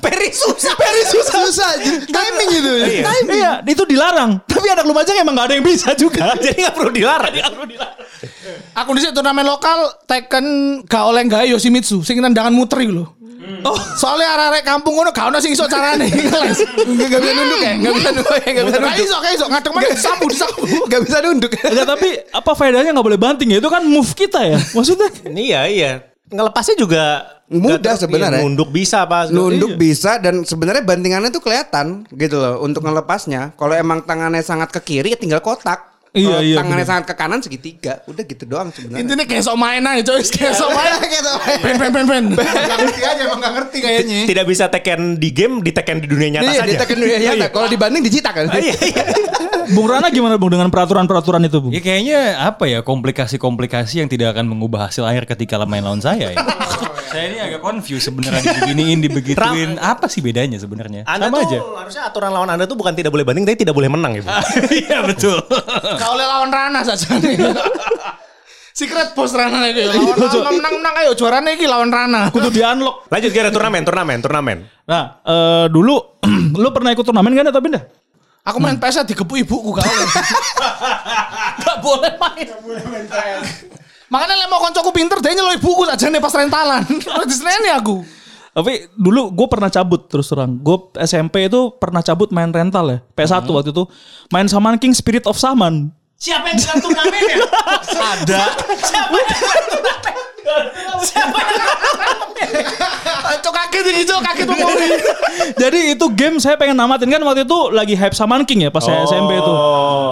Peri 0.01 0.33
susah. 0.33 0.73
parry 0.73 1.03
susah. 1.05 1.37
Susah, 1.45 1.71
timing 2.09 2.49
itu. 2.57 2.71
Iya. 2.89 3.03
Iya, 3.29 3.51
itu 3.69 3.85
dilarang. 3.85 4.41
Tapi 4.49 4.65
anak 4.65 4.89
lumajang 4.89 5.21
emang 5.21 5.37
nggak 5.37 5.47
ada 5.53 5.55
yang 5.61 5.65
bisa 5.65 5.93
juga. 5.93 6.33
Jadi 6.43 6.65
nggak 6.65 6.73
perlu 6.73 6.89
dilarang. 6.89 7.33
Aku 8.81 8.89
di 8.97 9.05
turnamen 9.13 9.45
lokal 9.45 9.93
Tekken 10.09 10.45
gak 10.89 11.03
oleh 11.05 11.23
gawe 11.29 11.45
Yoshimitsu, 11.45 12.01
sing 12.01 12.17
nandangan 12.17 12.51
muter 12.51 12.81
lho. 12.81 13.18
Oh, 13.59 13.77
soalnya 13.95 14.27
arek-arek 14.29 14.63
kampung 14.63 14.93
ngono 14.93 15.09
gak 15.09 15.27
ono 15.27 15.37
sing 15.37 15.51
iso 15.51 15.65
carane. 15.65 16.05
Gak 17.09 17.19
bisa 17.19 17.33
nunduk 17.33 17.59
ya? 17.59 17.73
Gak 17.75 17.93
bisa 17.95 18.09
nunduk 18.11 18.35
ya? 18.35 18.51
Gak 18.51 18.65
bisa 18.65 18.77
Gak 18.77 18.83
nunduk. 18.85 19.05
iso, 19.05 19.15
gak 19.17 19.33
iso, 19.33 19.45
ngadeg 19.47 19.71
mana 19.73 19.87
disapu, 19.89 20.23
disapu. 20.27 20.61
Gak 20.91 21.01
bisa 21.03 21.17
nunduk. 21.19 21.51
Enggak, 21.55 21.87
tapi 21.87 22.09
apa 22.29 22.51
faedahnya 22.53 22.91
nggak 22.91 23.07
boleh 23.07 23.19
banting 23.19 23.49
ya? 23.49 23.57
Itu 23.57 23.67
kan 23.67 23.83
move 23.83 24.11
kita 24.13 24.39
ya. 24.43 24.59
Maksudnya 24.71 25.09
Iya 25.25 25.61
iya. 25.65 25.91
Ngelepasnya 26.29 26.75
juga 26.77 27.03
Mudah 27.49 27.81
ter- 27.81 28.05
sebenarnya. 28.05 28.39
iya, 28.39 28.45
Nunduk 28.45 28.69
bisa 28.69 29.01
pas. 29.03 29.27
Nunduk 29.27 29.73
bisa 29.75 30.21
dan 30.21 30.45
sebenarnya 30.45 30.85
bantingannya 30.85 31.29
tuh 31.29 31.41
kelihatan 31.41 32.05
gitu 32.13 32.37
loh 32.37 32.61
untuk 32.61 32.85
ngelepasnya. 32.85 33.57
Kalau 33.57 33.73
emang 33.73 34.05
tangannya 34.05 34.39
sangat 34.39 34.69
ke 34.69 34.79
kiri 34.79 35.11
ya 35.11 35.17
tinggal 35.17 35.41
kotak. 35.41 35.89
Iya, 36.09 36.41
iya, 36.41 36.57
Tangannya 36.57 36.81
bener. 36.81 36.89
sangat 36.89 37.05
ke 37.05 37.13
kanan 37.13 37.39
segitiga. 37.39 38.01
Udah 38.09 38.25
gitu 38.25 38.49
doang 38.49 38.73
sebenarnya. 38.73 39.05
Intinya 39.05 39.25
kayak 39.29 39.43
sok 39.45 39.57
main 39.57 39.83
aja, 39.85 40.01
coy. 40.01 40.21
Kayak 40.25 40.55
sok 40.57 40.69
main. 40.73 40.91
Gitu. 41.05 41.33
Ben, 41.61 41.75
ben, 41.77 41.91
ben, 41.93 42.05
ben. 42.09 42.23
Gak 42.33 42.77
ngerti 42.81 43.01
aja, 43.05 43.21
emang 43.23 43.39
gak 43.39 43.53
ngerti 43.53 43.77
kayaknya. 43.77 44.19
Tidak 44.25 44.45
bisa 44.49 44.63
Tekken 44.67 45.01
di 45.15 45.29
game, 45.29 45.61
di 45.61 45.69
Tekken 45.69 46.01
di 46.01 46.07
dunia 46.09 46.29
nyata 46.33 46.49
Iya, 46.49 46.61
saja. 46.65 46.71
ditekan 46.73 46.97
dunia 46.97 47.17
nyata. 47.21 47.45
Kalau 47.53 47.67
dibanding 47.69 48.01
dicetak 48.01 48.33
kan. 48.33 48.45
Iya, 48.57 48.73
iya. 48.75 49.03
Bung 49.69 49.85
Rana 49.85 50.09
gimana 50.09 50.41
Bung 50.41 50.49
dengan 50.49 50.73
peraturan-peraturan 50.73 51.45
itu, 51.45 51.57
Bung? 51.61 51.69
Ya 51.69 51.79
kayaknya 51.79 52.41
apa 52.41 52.65
ya 52.65 52.81
komplikasi-komplikasi 52.81 54.01
yang 54.01 54.09
tidak 54.09 54.33
akan 54.33 54.49
mengubah 54.49 54.89
hasil 54.89 55.05
akhir 55.05 55.29
ketika 55.29 55.61
main 55.63 55.85
lawan 55.85 56.01
saya 56.01 56.33
ya. 56.33 56.37
saya 57.09 57.23
ini 57.33 57.37
agak 57.41 57.59
confused 57.59 58.05
sebenarnya 58.05 58.41
dibeginiin, 58.45 58.99
dibegituin. 59.01 59.71
Apa 59.81 60.05
sih 60.05 60.21
bedanya 60.21 60.61
sebenarnya? 60.61 61.03
Anda 61.09 61.27
Sama 61.27 61.35
tuh 61.35 61.41
aja. 61.49 61.59
harusnya 61.81 62.03
aturan 62.05 62.31
lawan 62.31 62.49
Anda 62.53 62.69
tuh 62.69 62.77
bukan 62.77 62.93
tidak 62.93 63.09
boleh 63.09 63.25
banding, 63.25 63.43
tapi 63.49 63.57
tidak 63.57 63.73
boleh 63.73 63.89
menang 63.89 64.13
ya. 64.15 64.21
Bu. 64.23 64.29
Iya 64.85 64.97
betul. 65.03 65.37
Gak 65.97 66.09
oleh 66.13 66.25
lawan 66.29 66.49
Rana 66.53 66.85
saja 66.85 67.17
nih. 67.17 67.35
Secret 68.79 69.11
bos 69.11 69.33
Rana 69.35 69.67
itu 69.67 69.83
ya. 69.83 69.91
Lawan 69.91 70.15
lawan 70.15 70.55
menang 70.55 70.75
menang 70.79 70.95
ayo 71.03 71.11
juaranya 71.17 71.51
iki 71.57 71.65
lawan 71.67 71.89
Rana. 71.91 72.29
Kudu 72.31 72.53
di 72.53 72.61
unlock. 72.63 73.09
Lanjut 73.11 73.31
kira 73.33 73.49
turnamen, 73.49 73.83
turnamen, 73.83 74.17
turnamen. 74.23 74.57
Nah, 74.87 75.19
eh, 75.25 75.65
dulu 75.67 76.21
lu 76.61 76.69
pernah 76.71 76.93
ikut 76.93 77.03
turnamen 77.03 77.33
kan 77.33 77.49
ya 77.49 77.53
tapi 77.53 77.73
dah? 77.73 77.83
Aku 78.47 78.57
main 78.57 78.79
PS 78.79 79.03
digepu 79.03 79.35
ibuku 79.35 79.75
gak 79.75 79.83
oleh. 79.83 80.09
gak 81.61 81.77
boleh 81.83 82.13
main. 82.17 82.47
Makanya 84.09 84.35
lek 84.45 84.49
mau 84.49 84.57
koncoku 84.61 84.89
pinter 84.89 85.21
dia 85.21 85.37
nyelo 85.37 85.53
ibuku 85.53 85.85
saja 85.85 86.09
nih 86.09 86.21
pas 86.21 86.33
rentalan. 86.33 86.83
Di 87.29 87.35
seneni 87.35 87.69
aku. 87.69 88.01
Tapi 88.49 88.89
dulu 88.97 89.29
gue 89.29 89.47
pernah 89.47 89.69
cabut 89.69 90.09
terus 90.09 90.27
terang. 90.27 90.57
Gue 90.57 90.89
SMP 90.97 91.45
itu 91.45 91.69
pernah 91.77 92.01
cabut 92.01 92.33
main 92.33 92.49
rental 92.49 92.85
ya. 92.89 92.97
PS1 93.13 93.45
waktu 93.45 93.69
itu. 93.69 93.85
Main 94.33 94.49
Saman 94.49 94.81
King 94.81 94.97
Spirit 94.97 95.29
of 95.29 95.37
Saman. 95.37 95.93
Siapa 96.19 96.51
yang 96.51 96.59
bilang 96.59 96.79
turnamen 96.83 97.21
ya? 97.23 97.37
Ada. 97.87 98.43
Siapa 98.83 99.15
yang 99.15 99.29
bilang 99.29 99.65
turnamen? 99.71 100.13
Siapa 101.09 101.37
yang 101.37 101.59
Cok 103.29 103.53
kaget 103.53 103.85
ini 103.93 104.01
cok 104.09 104.21
kaget 104.25 104.47
mau 104.49 104.69
Jadi 105.53 105.79
itu 105.93 106.05
game 106.17 106.41
saya 106.41 106.57
pengen 106.57 106.73
namatin 106.73 107.09
kan 107.13 107.21
waktu 107.21 107.45
itu 107.45 107.59
lagi 107.69 107.93
hype 107.93 108.17
Saman 108.17 108.41
King 108.49 108.65
ya 108.65 108.69
pas 108.73 108.81
saya 108.81 109.05
SMP 109.05 109.37
itu. 109.37 109.53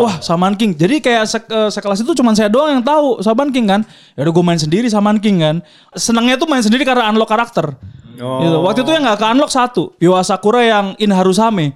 Wah 0.05 0.21
Saman 0.21 0.53
King. 0.53 0.77
Jadi 0.77 1.01
kayak 1.01 1.23
se 1.25 1.41
eh, 1.41 1.69
sekelas 1.73 2.05
itu 2.05 2.13
cuma 2.13 2.37
saya 2.37 2.51
doang 2.51 2.77
yang 2.77 2.83
tahu 2.85 3.21
Saman 3.25 3.49
King 3.49 3.65
kan. 3.65 3.81
Ya 4.13 4.27
udah 4.27 4.33
gue 4.33 4.45
main 4.45 4.59
sendiri 4.61 4.87
Saman 4.91 5.17
King 5.17 5.41
kan. 5.41 5.55
Senangnya 5.97 6.37
tuh 6.37 6.45
main 6.45 6.61
sendiri 6.61 6.85
karena 6.85 7.09
unlock 7.09 7.29
karakter. 7.29 7.73
Gitu. 8.17 8.57
Waktu 8.65 8.79
itu 8.81 8.91
yang 8.93 9.03
nggak 9.05 9.17
ke 9.21 9.25
unlock 9.29 9.51
satu. 9.53 9.93
Yoa 10.01 10.21
Sakura 10.25 10.61
yang 10.65 10.97
In 10.97 11.13
Harusame. 11.13 11.73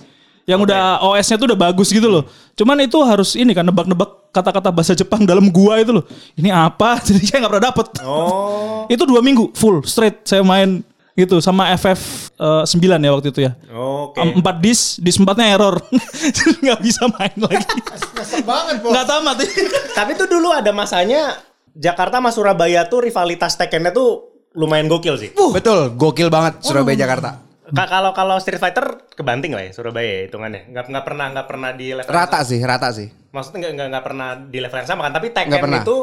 Yang 0.49 0.69
udah 0.69 1.05
OS-nya 1.05 1.37
tuh 1.37 1.53
udah 1.53 1.59
bagus 1.69 1.93
gitu 1.93 2.09
loh. 2.09 2.25
Cuman 2.57 2.81
itu 2.81 2.97
harus 3.05 3.37
ini 3.37 3.53
kan 3.53 3.61
nebak-nebak 3.61 4.33
kata-kata 4.33 4.73
bahasa 4.73 4.97
Jepang 4.97 5.21
dalam 5.21 5.53
gua 5.53 5.77
itu 5.77 5.93
loh. 5.93 6.05
Ini 6.33 6.49
apa? 6.49 6.97
Jadi 7.05 7.21
saya 7.29 7.45
nggak 7.45 7.51
pernah 7.53 7.67
dapet. 7.69 7.87
Oh. 8.01 8.85
itu 8.93 9.03
dua 9.05 9.21
minggu 9.21 9.53
full 9.53 9.85
straight 9.85 10.25
saya 10.25 10.41
main 10.41 10.81
gitu 11.13 11.37
sama 11.37 11.67
FF 11.73 12.01
eh, 12.33 12.63
9 12.63 12.71
ya 12.97 13.11
waktu 13.11 13.27
itu 13.29 13.41
ya. 13.43 13.51
Oke. 13.69 14.17
Em- 14.17 14.35
Empat 14.37 14.55
dis, 14.57 14.97
dis 14.97 15.15
empatnya 15.15 15.51
error. 15.51 15.77
Jadi 16.37 16.51
nggak 16.61 16.79
bisa 16.79 17.03
main 17.09 17.35
lagi. 17.35 17.67
banget, 18.49 18.75
Bos. 18.79 18.91
Nggak 18.91 19.05
tamat. 19.05 19.35
Tapi 19.99 20.11
tuh 20.15 20.27
dulu 20.27 20.49
ada 20.49 20.71
masanya 20.71 21.35
Jakarta 21.71 22.19
sama 22.19 22.31
Surabaya 22.31 22.87
tuh 22.87 23.03
rivalitas 23.03 23.55
Tekkennya 23.55 23.91
tuh 23.91 24.27
lumayan 24.53 24.87
gokil 24.87 25.15
sih. 25.15 25.29
Betul, 25.31 25.95
gokil 25.95 26.27
banget 26.27 26.59
Surabaya 26.59 26.95
Jakarta. 26.97 27.39
Ka- 27.71 27.87
Kalau 27.87 28.11
kalau 28.11 28.35
Street 28.35 28.59
Fighter 28.59 29.07
kebanting 29.15 29.55
lah 29.55 29.63
ya 29.63 29.71
Surabaya 29.71 30.03
ya 30.03 30.21
hitungannya. 30.27 30.67
Nggak 30.67 30.85
nggak 30.91 31.05
pernah 31.07 31.25
nggak 31.31 31.47
pernah 31.47 31.69
di 31.71 31.87
level 31.91 32.07
yang 32.07 32.19
Rata 32.19 32.39
sama. 32.39 32.49
sih, 32.51 32.59
rata 32.59 32.87
sih. 32.91 33.07
Maksudnya 33.31 33.59
nggak 33.61 33.71
nggak 33.71 33.87
nggak 33.89 34.03
pernah 34.03 34.29
di 34.35 34.59
level 34.59 34.79
yang 34.79 34.89
sama 34.89 35.01
kan. 35.07 35.13
Tapi 35.15 35.27
Nggak 35.31 35.47
Tekken 35.59 35.71
itu 35.79 35.97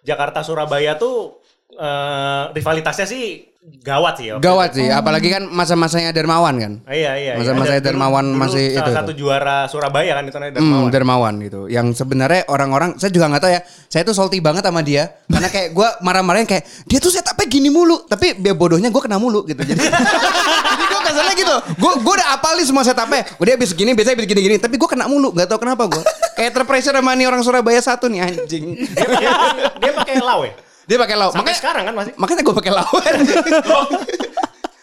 Jakarta 0.00 0.40
Surabaya 0.40 0.96
tuh 0.96 1.39
eh, 1.72 2.42
rivalitasnya 2.52 3.04
sih 3.04 3.46
gawat 3.80 4.16
sih. 4.16 4.26
ya. 4.26 4.36
Gawat 4.36 4.72
sih, 4.72 4.88
apalagi 4.88 5.28
kan 5.28 5.44
masa-masanya 5.46 6.10
Dermawan 6.10 6.56
kan. 6.56 6.72
Oh, 6.80 6.90
iya 6.90 7.12
iya. 7.14 7.32
Masa-masa 7.36 7.70
Ada 7.70 7.78
dulu- 7.78 7.86
Dermawan 7.86 8.24
dulu 8.26 8.40
masih 8.40 8.64
salah 8.72 8.80
itu. 8.82 8.92
satu 8.96 9.12
juara 9.12 9.58
Surabaya 9.66 10.12
kan 10.12 10.24
itu 10.24 10.32
namanya 10.34 10.52
Hmm, 10.52 10.64
Dermawan. 10.64 10.88
dermawan 10.90 11.34
gitu. 11.40 11.60
Yang 11.66 11.86
sebenarnya 11.94 12.42
orang-orang 12.46 12.96
saya 12.96 13.10
juga 13.10 13.28
nggak 13.28 13.42
tahu 13.42 13.52
ya. 13.52 13.60
Saya 13.86 14.02
tuh 14.02 14.12
salty 14.12 14.38
banget 14.38 14.62
sama 14.62 14.80
dia 14.80 15.12
karena 15.24 15.46
kayak 15.46 15.68
gua 15.70 15.92
marah-marahin 16.00 16.46
kayak 16.46 16.64
dia 16.84 16.98
tuh 16.98 17.10
setupnya 17.10 17.46
gini 17.46 17.68
mulu, 17.68 18.00
tapi 18.02 18.32
biar 18.34 18.54
bodohnya 18.54 18.88
gua 18.88 19.02
kena 19.02 19.16
mulu 19.16 19.44
gitu. 19.44 19.60
Jadi 19.60 19.76
Jadi 20.70 20.84
gua 20.86 21.00
kesannya 21.02 21.34
gitu. 21.34 21.54
Gua 21.76 21.92
gua 21.98 22.14
udah 22.16 22.28
apal 22.32 22.56
nih 22.56 22.64
semua 22.64 22.82
setupnya. 22.82 23.28
Udah 23.36 23.52
habis 23.54 23.70
gini, 23.70 23.92
biasanya 23.92 24.16
habis 24.16 24.26
gini-gini, 24.26 24.56
tapi 24.56 24.76
gua 24.76 24.88
kena 24.88 25.04
mulu, 25.04 25.30
nggak 25.30 25.46
tahu 25.46 25.60
kenapa 25.60 25.84
gua. 25.86 26.02
Kayak 26.32 26.52
terpressure 26.54 26.96
sama 26.96 27.12
nih 27.12 27.26
orang 27.26 27.40
Surabaya 27.40 27.78
satu 27.78 28.08
nih 28.08 28.24
anjing. 28.24 28.72
dia, 28.88 29.04
dia, 29.06 29.30
dia 29.78 29.92
pakai 29.94 30.16
law 30.18 30.42
ya. 30.42 30.56
Dia 30.90 30.98
pakai 30.98 31.14
lauk. 31.14 31.30
Sampai 31.30 31.42
Makanya 31.46 31.58
sekarang 31.62 31.82
kan 31.86 31.94
masih. 31.94 32.12
makanya 32.18 32.42
gue 32.42 32.54
pakai 32.58 32.72
lauk. 32.74 32.98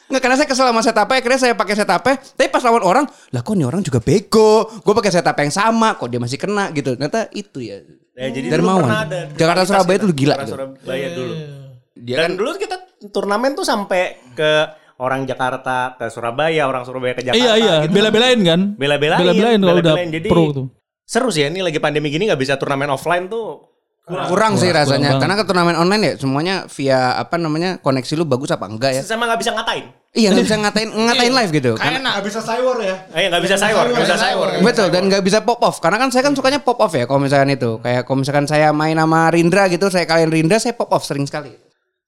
Nggak, 0.08 0.22
karena 0.24 0.36
saya 0.39 0.48
kesel 0.48 0.65
sama 0.72 0.80
setupnya, 0.80 1.20
akhirnya 1.20 1.39
saya 1.43 1.52
pakai 1.52 1.76
setupnya. 1.76 2.15
Tapi 2.15 2.48
pas 2.48 2.63
lawan 2.63 2.80
orang, 2.80 3.06
lah 3.36 3.41
kok 3.43 3.54
nih 3.60 3.67
orang 3.67 3.84
juga 3.84 4.00
bego. 4.00 4.63
Gue 4.80 4.93
pakai 4.96 5.12
setup 5.12 5.36
yang 5.36 5.52
sama, 5.52 6.00
kok 6.00 6.08
dia 6.08 6.15
masih 6.15 6.39
kena 6.39 6.72
gitu. 6.72 6.96
Ternyata 6.96 7.28
itu 7.36 7.60
ya. 7.60 7.84
Ya, 8.15 8.32
jadi 8.32 8.48
dulu 8.48 8.56
Dermawan. 8.56 8.88
pernah 8.88 9.02
ada 9.04 9.20
Jakarta 9.36 9.62
Surabaya 9.67 9.98
kita. 10.00 10.06
tuh 10.08 10.12
gila 10.15 10.34
Jakarta 10.34 10.48
tuh. 10.48 10.56
Surabaya 10.56 11.08
dulu. 11.12 11.34
Dia 11.98 12.15
Dan 12.15 12.24
kan 12.24 12.32
dulu 12.39 12.50
kita 12.56 12.76
turnamen 13.12 13.52
tuh 13.52 13.65
sampai 13.67 14.04
ke 14.32 14.52
orang 14.98 15.28
Jakarta 15.28 15.76
ke 16.00 16.06
Surabaya, 16.08 16.63
orang 16.65 16.88
Surabaya 16.88 17.13
ke 17.13 17.22
Jakarta. 17.28 17.43
Iya 17.43 17.54
iya, 17.60 17.76
gitu. 17.84 17.93
bela-belain 18.00 18.39
kan? 18.48 18.62
Bela-belain. 18.80 19.20
Bela-belain 19.20 19.60
kalau 19.60 19.82
udah 19.84 19.96
pro 20.32 20.43
tuh. 20.56 20.67
seru 21.04 21.30
sih 21.30 21.43
ya 21.43 21.52
ini 21.52 21.60
lagi 21.60 21.78
pandemi 21.78 22.08
gini 22.08 22.32
nggak 22.32 22.39
bisa 22.39 22.56
turnamen 22.56 22.88
offline 22.89 23.28
tuh. 23.28 23.76
Kurang, 24.08 24.56
sih 24.56 24.72
kurang 24.72 24.88
rasanya. 24.88 25.10
banget. 25.12 25.22
Karena 25.22 25.36
ke 25.36 25.43
turnamen 25.43 25.76
online 25.76 26.02
ya 26.02 26.13
semuanya 26.15 26.56
via 26.65 27.13
apa 27.13 27.36
namanya 27.36 27.76
koneksi 27.78 28.13
lu 28.15 28.24
bagus 28.24 28.48
apa 28.50 28.65
enggak 28.65 28.91
ya? 28.96 29.02
Sama 29.04 29.28
nggak 29.28 29.39
bisa 29.39 29.52
ngatain. 29.52 29.84
Iya 30.15 30.32
nggak 30.32 30.46
bisa 30.48 30.58
ngatain 30.58 30.89
ngatain 30.89 31.34
live 31.36 31.52
gitu. 31.52 31.72
Kayak 31.76 31.84
Karena- 31.84 32.02
enak. 32.02 32.13
Gak 32.15 32.26
bisa 32.26 32.39
cyber 32.41 32.76
ya. 32.80 32.96
Eh 33.12 33.26
nggak 33.28 33.43
bisa 33.43 33.56
cyber, 33.56 33.86
nggak 33.86 34.04
bisa 34.04 34.17
cyber. 34.17 34.48
Betul 34.63 34.88
dan 34.89 35.02
nggak 35.06 35.22
bisa 35.22 35.39
pop 35.43 35.60
off 35.60 35.78
karena 35.78 35.98
kan 36.00 36.10
saya 36.10 36.24
kan 36.24 36.34
sukanya 36.34 36.58
pop 36.58 36.80
off 36.80 36.89
ya 36.89 37.04
kalau 37.04 37.20
misalkan 37.20 37.52
itu 37.52 37.78
kayak 37.80 38.08
kalau 38.08 38.24
misalkan 38.24 38.48
saya 38.48 38.72
main 38.72 38.96
sama 38.96 39.28
Rindra 39.30 39.67
gitu 39.67 39.91
saya 39.91 40.08
kalian 40.08 40.32
Rindra 40.32 40.58
saya 40.58 40.72
pop 40.72 40.88
off 40.89 41.04
sering 41.04 41.28
sekali. 41.28 41.52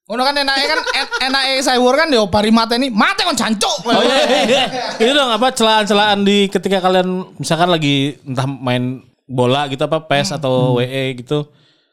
Ngono 0.09 0.25
kan 0.25 0.33
enaknya 0.33 0.65
kan 0.65 0.79
en- 0.95 1.13
enaknya 1.29 1.53
cyber 1.61 1.93
kan 1.93 2.07
yo 2.09 2.25
bari 2.25 2.49
mate 2.49 2.81
ini 2.81 2.89
mate 2.89 3.21
kon 3.21 3.37
jancuk. 3.37 3.85
Oh 3.85 4.01
iya, 4.01 4.25
iya. 4.47 4.63
Itu 4.97 5.11
dong 5.11 5.29
apa 5.29 5.53
celaan-celaan 5.53 6.25
di 6.25 6.49
ketika 6.49 6.81
kalian 6.81 7.37
misalkan 7.37 7.69
lagi 7.69 8.17
entah 8.25 8.49
main 8.49 9.05
bola 9.29 9.69
gitu 9.69 9.85
apa 9.85 10.01
PES 10.01 10.33
atau 10.33 10.81
WE 10.81 11.13
gitu. 11.13 11.45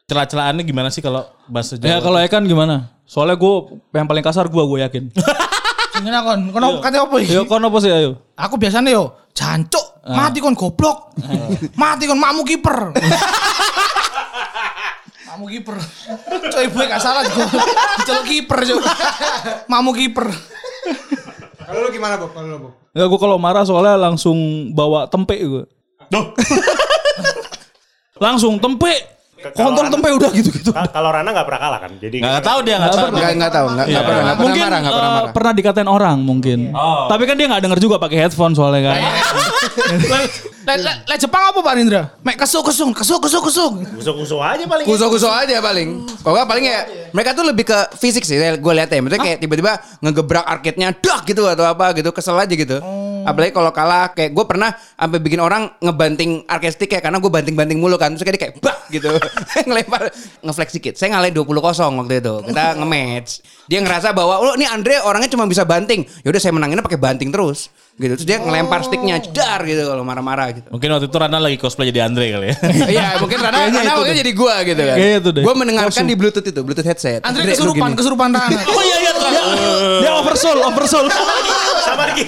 Celah-celaannya 0.07 0.63
gimana 0.63 0.87
sih 0.87 1.03
kalau 1.03 1.27
bahasa 1.51 1.75
Jawa? 1.75 1.91
Ya 1.91 1.99
kalau 1.99 2.15
Ekan 2.23 2.47
gimana? 2.47 2.95
Soalnya 3.03 3.35
gue 3.35 3.75
yang 3.91 4.07
paling 4.07 4.23
kasar 4.23 4.47
gue 4.47 4.63
gue 4.63 4.79
yakin. 4.79 5.03
Gimana 5.99 6.23
kon? 6.23 6.47
Kono 6.55 6.79
kate 6.79 6.95
opo 7.03 7.19
iki? 7.19 7.35
Yo 7.35 7.43
kon 7.43 7.59
apa 7.59 7.75
sih 7.83 7.91
ayo? 7.91 8.15
Aku 8.39 8.55
biasanya 8.55 8.87
yo 8.87 9.19
jancuk, 9.35 9.99
mati 10.07 10.39
kon 10.39 10.55
goblok. 10.55 11.11
mati 11.81 12.07
kon 12.07 12.23
makmu 12.23 12.47
kiper. 12.47 12.87
makmu 15.27 15.51
kiper. 15.51 15.75
Cok 16.55 16.61
ibu 16.71 16.75
gak 16.87 17.03
salah 17.03 17.27
juga. 17.27 17.59
Diceluk 17.99 18.25
kiper 18.31 18.59
cok. 18.63 18.79
makmu 19.67 19.91
kiper. 19.91 20.31
Kalau 21.67 21.83
lu 21.83 21.89
gimana 21.91 22.15
Bob? 22.15 22.31
Kalau 22.31 22.47
lu 22.47 22.57
Bob? 22.63 22.71
Enggak 22.95 23.07
gue 23.11 23.19
kalau 23.19 23.35
marah 23.35 23.67
soalnya 23.67 23.99
langsung 23.99 24.71
bawa 24.71 25.11
tempe 25.11 25.35
gue. 25.35 25.67
langsung 28.23 28.55
tempe. 28.63 29.16
Kontol 29.37 29.85
tempe 29.93 30.09
udah 30.09 30.29
gitu-gitu. 30.33 30.71
Ka- 30.73 30.89
Kalau 30.89 31.09
Rana 31.13 31.29
nggak 31.29 31.45
pernah 31.45 31.61
kalah 31.61 31.79
kan. 31.79 31.91
Jadi 32.01 32.17
Nggak 32.25 32.41
tahu 32.41 32.59
dia 32.65 32.75
nggak 32.81 32.93
tahu. 32.93 33.07
Nggak 33.13 33.31
nggak 33.37 33.51
tahu 33.53 33.67
nggak 33.69 33.85
nggak 33.87 34.03
pernah 34.03 34.21
nggak 34.21 34.37
pernah 34.37 34.55
marah 34.57 34.79
nggak 34.81 34.93
pernah 34.93 35.09
eh, 35.09 35.15
marah. 35.15 35.33
pernah 35.33 35.51
dikatain 35.53 35.89
orang 35.89 36.17
mungkin. 36.19 36.59
Tapi 37.07 37.23
kan 37.23 37.35
dia 37.37 37.47
nggak 37.47 37.61
denger 37.63 37.79
juga 37.79 37.95
pakai 38.01 38.17
headphone 38.25 38.53
soalnya 38.57 38.81
kan. 38.81 38.97
Le, 40.67 40.75
le 40.83 41.15
Jepang 41.15 41.47
apa 41.47 41.63
Pak 41.63 41.73
Rindra? 41.79 42.11
Mek 42.27 42.43
kesuk 42.43 42.59
kesung, 42.67 42.91
kesuk 42.91 43.23
kesuk 43.23 43.39
kesuk. 43.39 43.71
Kusuk-kusuk 44.03 44.35
aja 44.43 44.67
paling. 44.67 44.83
Kuso-kuso 44.83 45.31
aja 45.31 45.63
paling. 45.63 46.03
Kalau 46.19 46.35
nggak 46.35 46.49
paling 46.49 46.65
ya 46.67 46.79
mereka 47.15 47.31
tuh 47.31 47.47
lebih 47.47 47.63
ke 47.63 47.77
fisik 47.95 48.27
sih. 48.27 48.35
Gue 48.35 48.73
lihat 48.75 48.91
ya. 48.91 48.99
Maksudnya 48.99 49.23
kayak 49.23 49.37
tiba-tiba 49.39 49.79
ngegebrak 50.03 50.43
arcade-nya 50.43 50.91
dak 50.91 51.23
gitu 51.23 51.47
atau 51.47 51.63
apa 51.63 51.95
gitu. 51.95 52.11
Kesel 52.11 52.35
aja 52.35 52.51
gitu. 52.51 52.83
Apalagi 53.27 53.51
kalau 53.51 53.75
kalah 53.75 54.15
kayak 54.15 54.31
gue 54.31 54.45
pernah 54.47 54.71
sampai 54.95 55.19
bikin 55.19 55.43
orang 55.43 55.67
ngebanting 55.83 56.47
arcade 56.47 56.79
stick 56.79 56.95
ya 56.95 57.03
karena 57.03 57.19
gue 57.19 57.27
banting-banting 57.27 57.75
mulu 57.75 57.99
kan. 57.99 58.15
Terus 58.15 58.23
kayak 58.23 58.35
dia 58.39 58.43
kayak 58.47 58.55
bak 58.63 58.77
gitu. 58.87 59.11
Ngelempar 59.67 60.07
ngeflex 60.39 60.69
dikit. 60.71 60.93
Saya 60.95 61.19
ngalahin 61.19 61.35
20 61.35 61.43
kosong 61.59 61.93
waktu 61.99 62.23
itu. 62.23 62.35
Kita 62.47 62.79
nge-match. 62.79 63.31
Dia 63.67 63.83
ngerasa 63.83 64.15
bahwa 64.15 64.39
oh 64.39 64.55
ini 64.55 64.63
Andre 64.63 65.03
orangnya 65.03 65.27
cuma 65.27 65.43
bisa 65.43 65.67
banting. 65.67 66.07
Yaudah 66.23 66.39
saya 66.39 66.55
menanginnya 66.55 66.87
pakai 66.87 66.95
banting 66.95 67.35
terus. 67.35 67.67
Gitu. 67.97 68.13
Terus 68.13 68.29
dia 68.29 68.37
ngelempar 68.37 68.85
sticknya 68.85 69.17
jedar 69.17 69.65
gitu 69.65 69.89
kalau 69.89 70.05
marah-marah 70.05 70.53
gitu. 70.53 70.69
Mungkin 70.69 70.85
waktu 70.93 71.09
itu 71.09 71.17
Rana 71.17 71.41
lagi 71.41 71.57
cosplay 71.57 71.89
jadi 71.89 72.05
Andre 72.05 72.29
kali 72.29 72.45
ya. 72.53 72.55
Iya 72.93 73.07
mungkin 73.17 73.41
karena 73.41 73.57
Kayaknya 73.57 73.81
itu 73.81 73.89
waktu 73.89 74.05
itu 74.05 74.17
jadi 74.21 74.31
gua 74.37 74.55
gitu 74.61 74.81
kan. 74.85 74.95
Kayaknya 75.01 75.17
itu 75.17 75.29
deh. 75.33 75.41
Gua 75.41 75.55
mendengarkan 75.57 76.03
di 76.05 76.13
bluetooth 76.13 76.45
itu, 76.45 76.59
bluetooth 76.61 76.85
headset. 76.85 77.25
Andre 77.25 77.41
Dre, 77.41 77.49
lu 77.49 77.53
kesurupan, 77.57 77.89
kesurupan 77.97 78.29
Rana. 78.37 78.61
oh 78.77 78.83
iya 78.85 78.97
iya. 79.01 79.11
dia, 79.17 79.43
dia 80.05 80.11
oversoul, 80.13 80.61
oversoul. 80.61 81.09
Sama 81.81 82.03
lagi. 82.13 82.23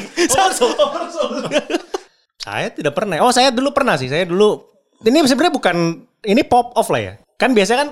saya 2.41 2.67
tidak 2.73 2.93
pernah. 2.97 3.21
Oh 3.21 3.29
saya 3.29 3.53
dulu 3.53 3.69
pernah 3.69 3.93
sih. 3.93 4.09
Saya 4.09 4.25
dulu. 4.25 4.57
Ini 5.05 5.21
sebenarnya 5.29 5.53
bukan. 5.53 5.77
Ini 6.25 6.41
pop 6.49 6.73
off 6.73 6.89
lah 6.89 7.13
ya. 7.13 7.13
Kan 7.37 7.53
biasanya 7.53 7.77
kan 7.85 7.89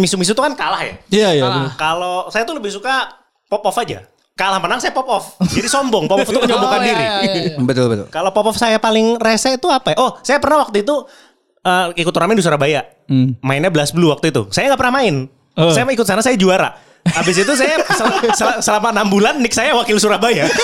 misu-misu 0.00 0.32
tuh 0.32 0.48
kan 0.48 0.56
kalah 0.56 0.80
ya. 0.80 0.94
Iya 1.12 1.28
iya. 1.44 1.76
Kalau 1.76 2.32
saya 2.32 2.48
tuh 2.48 2.56
lebih 2.56 2.72
suka 2.72 3.20
pop 3.52 3.68
off 3.68 3.76
aja. 3.76 4.08
Kalah 4.38 4.62
menang 4.62 4.78
saya 4.78 4.94
pop 4.94 5.10
off. 5.10 5.34
Jadi 5.42 5.66
sombong. 5.66 6.06
Pop 6.06 6.22
off 6.22 6.30
itu 6.30 6.38
menyombongkan 6.38 6.78
Oh, 6.78 6.86
iya, 6.86 6.94
diri. 6.94 7.02
iya, 7.02 7.16
iya. 7.50 7.58
Betul 7.58 7.90
betul. 7.90 8.06
Kalau 8.06 8.30
pop 8.30 8.46
off 8.46 8.54
saya 8.54 8.78
paling 8.78 9.18
rese 9.18 9.50
itu 9.52 9.66
apa 9.66 9.92
ya? 9.92 9.96
Oh, 9.98 10.14
saya 10.22 10.38
pernah 10.38 10.62
waktu 10.62 10.86
itu 10.86 10.94
eh, 11.60 11.86
ikut 11.98 12.12
turnamen 12.14 12.38
di 12.38 12.44
Surabaya. 12.46 12.86
Hmm. 13.10 13.34
Mainnya 13.42 13.66
Blast 13.68 13.92
Blue 13.92 14.08
waktu 14.08 14.30
itu. 14.30 14.46
Saya 14.48 14.70
nggak 14.70 14.78
pernah 14.78 14.94
main. 14.94 15.26
Oh. 15.58 15.74
Saya 15.74 15.82
ikut 15.84 16.06
sana 16.06 16.22
saya 16.22 16.38
juara. 16.38 16.70
Habis 17.02 17.40
itu 17.40 17.52
saya 17.52 17.82
sel- 17.98 18.30
sel- 18.30 18.60
selama 18.62 18.94
enam 18.94 19.10
bulan 19.10 19.42
nick 19.42 19.50
saya 19.50 19.74
wakil 19.74 19.98
Surabaya. 19.98 20.46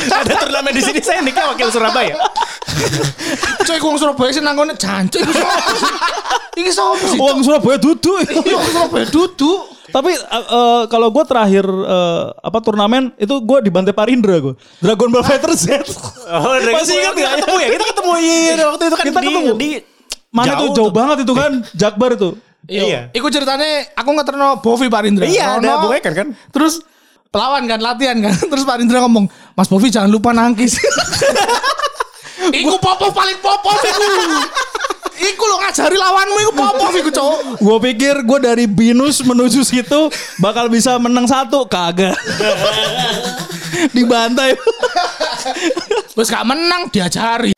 Ada 0.00 0.34
turnamen 0.38 0.72
di 0.72 0.80
sini 0.80 1.00
saya 1.00 1.20
nicknya 1.20 1.44
wakil 1.46 1.68
Surabaya. 1.68 2.16
Coy 3.60 3.78
wong 3.78 3.96
Surabaya 3.96 4.30
sih 4.30 4.40
nanggone 4.40 4.72
jancuk 4.74 5.20
iki? 5.20 5.40
Iki 6.56 6.70
sapa 6.72 7.04
sih? 7.04 7.18
Uang 7.18 7.40
Surabaya 7.42 7.76
duduk. 7.76 8.16
Iya, 8.24 8.56
wong 8.56 8.70
Surabaya 8.70 9.06
duduk. 9.08 9.60
Tapi 9.90 10.10
eh, 10.14 10.44
eh, 10.46 10.82
kalau 10.86 11.10
gue 11.10 11.24
terakhir 11.26 11.66
eh, 11.66 12.22
apa 12.32 12.58
turnamen 12.62 13.10
itu 13.18 13.34
gue 13.42 13.58
dibantai 13.60 13.92
Parindra 13.92 14.38
gue. 14.38 14.54
Dragon 14.78 15.08
Ball 15.10 15.26
Fighter 15.26 15.52
Z. 15.52 15.66
Oh, 16.30 16.54
Masih 16.56 16.94
ingat 16.98 17.14
kita 17.14 17.26
nggak? 17.26 17.32
ketemu 17.42 17.56
ya? 17.58 17.68
Kita 17.74 17.84
ketemu 17.90 18.12
iya 18.18 18.64
waktu 18.66 18.82
itu 18.86 18.96
kan 18.96 19.04
Kita 19.04 19.20
di, 19.20 19.26
ketemu. 19.26 19.50
di 19.58 19.68
Mana 20.30 20.52
tuh 20.56 20.68
jauh 20.72 20.92
banget 20.94 21.26
itu 21.26 21.32
kan 21.34 21.52
Jakbar 21.74 22.14
itu. 22.14 22.38
Iya. 22.70 23.10
Iku 23.10 23.26
ceritanya 23.28 23.90
aku 23.98 24.10
ngeterno 24.14 24.62
Bovi 24.62 24.86
Pak 24.86 25.00
Rindra. 25.02 25.24
Iya, 25.26 25.58
ada 25.58 25.80
Rono, 25.80 25.82
Bung 25.90 25.94
Ekan 25.98 26.12
kan? 26.14 26.28
Terus 26.54 26.78
pelawan 27.30 27.66
kan 27.66 27.80
latihan 27.82 28.14
kan. 28.22 28.34
Terus 28.50 28.62
Pak 28.62 28.78
Rindra 28.78 29.02
ngomong, 29.02 29.26
"Mas 29.58 29.66
Bovi 29.66 29.90
jangan 29.90 30.06
lupa 30.06 30.30
nangkis." 30.30 30.78
iku 32.48 32.74
popov 32.80 33.12
paling 33.12 33.38
popov 33.44 33.76
iku. 33.84 34.04
Iku 35.20 35.42
lo 35.44 35.60
ngajari 35.60 35.96
lawanmu 36.00 36.36
iku 36.48 36.52
popov 36.56 36.90
iku, 36.96 37.10
Cok. 37.12 37.38
Gue 37.60 37.78
pikir 37.92 38.24
gue 38.24 38.38
dari 38.40 38.64
binus 38.64 39.20
menuju 39.20 39.60
situ 39.60 40.08
bakal 40.40 40.72
bisa 40.72 40.96
menang 40.96 41.28
satu 41.28 41.68
kagak. 41.68 42.16
Dibantai. 43.96 44.56
Terus 46.16 46.28
gak 46.28 46.48
menang 46.48 46.88
diajari. 46.88 47.52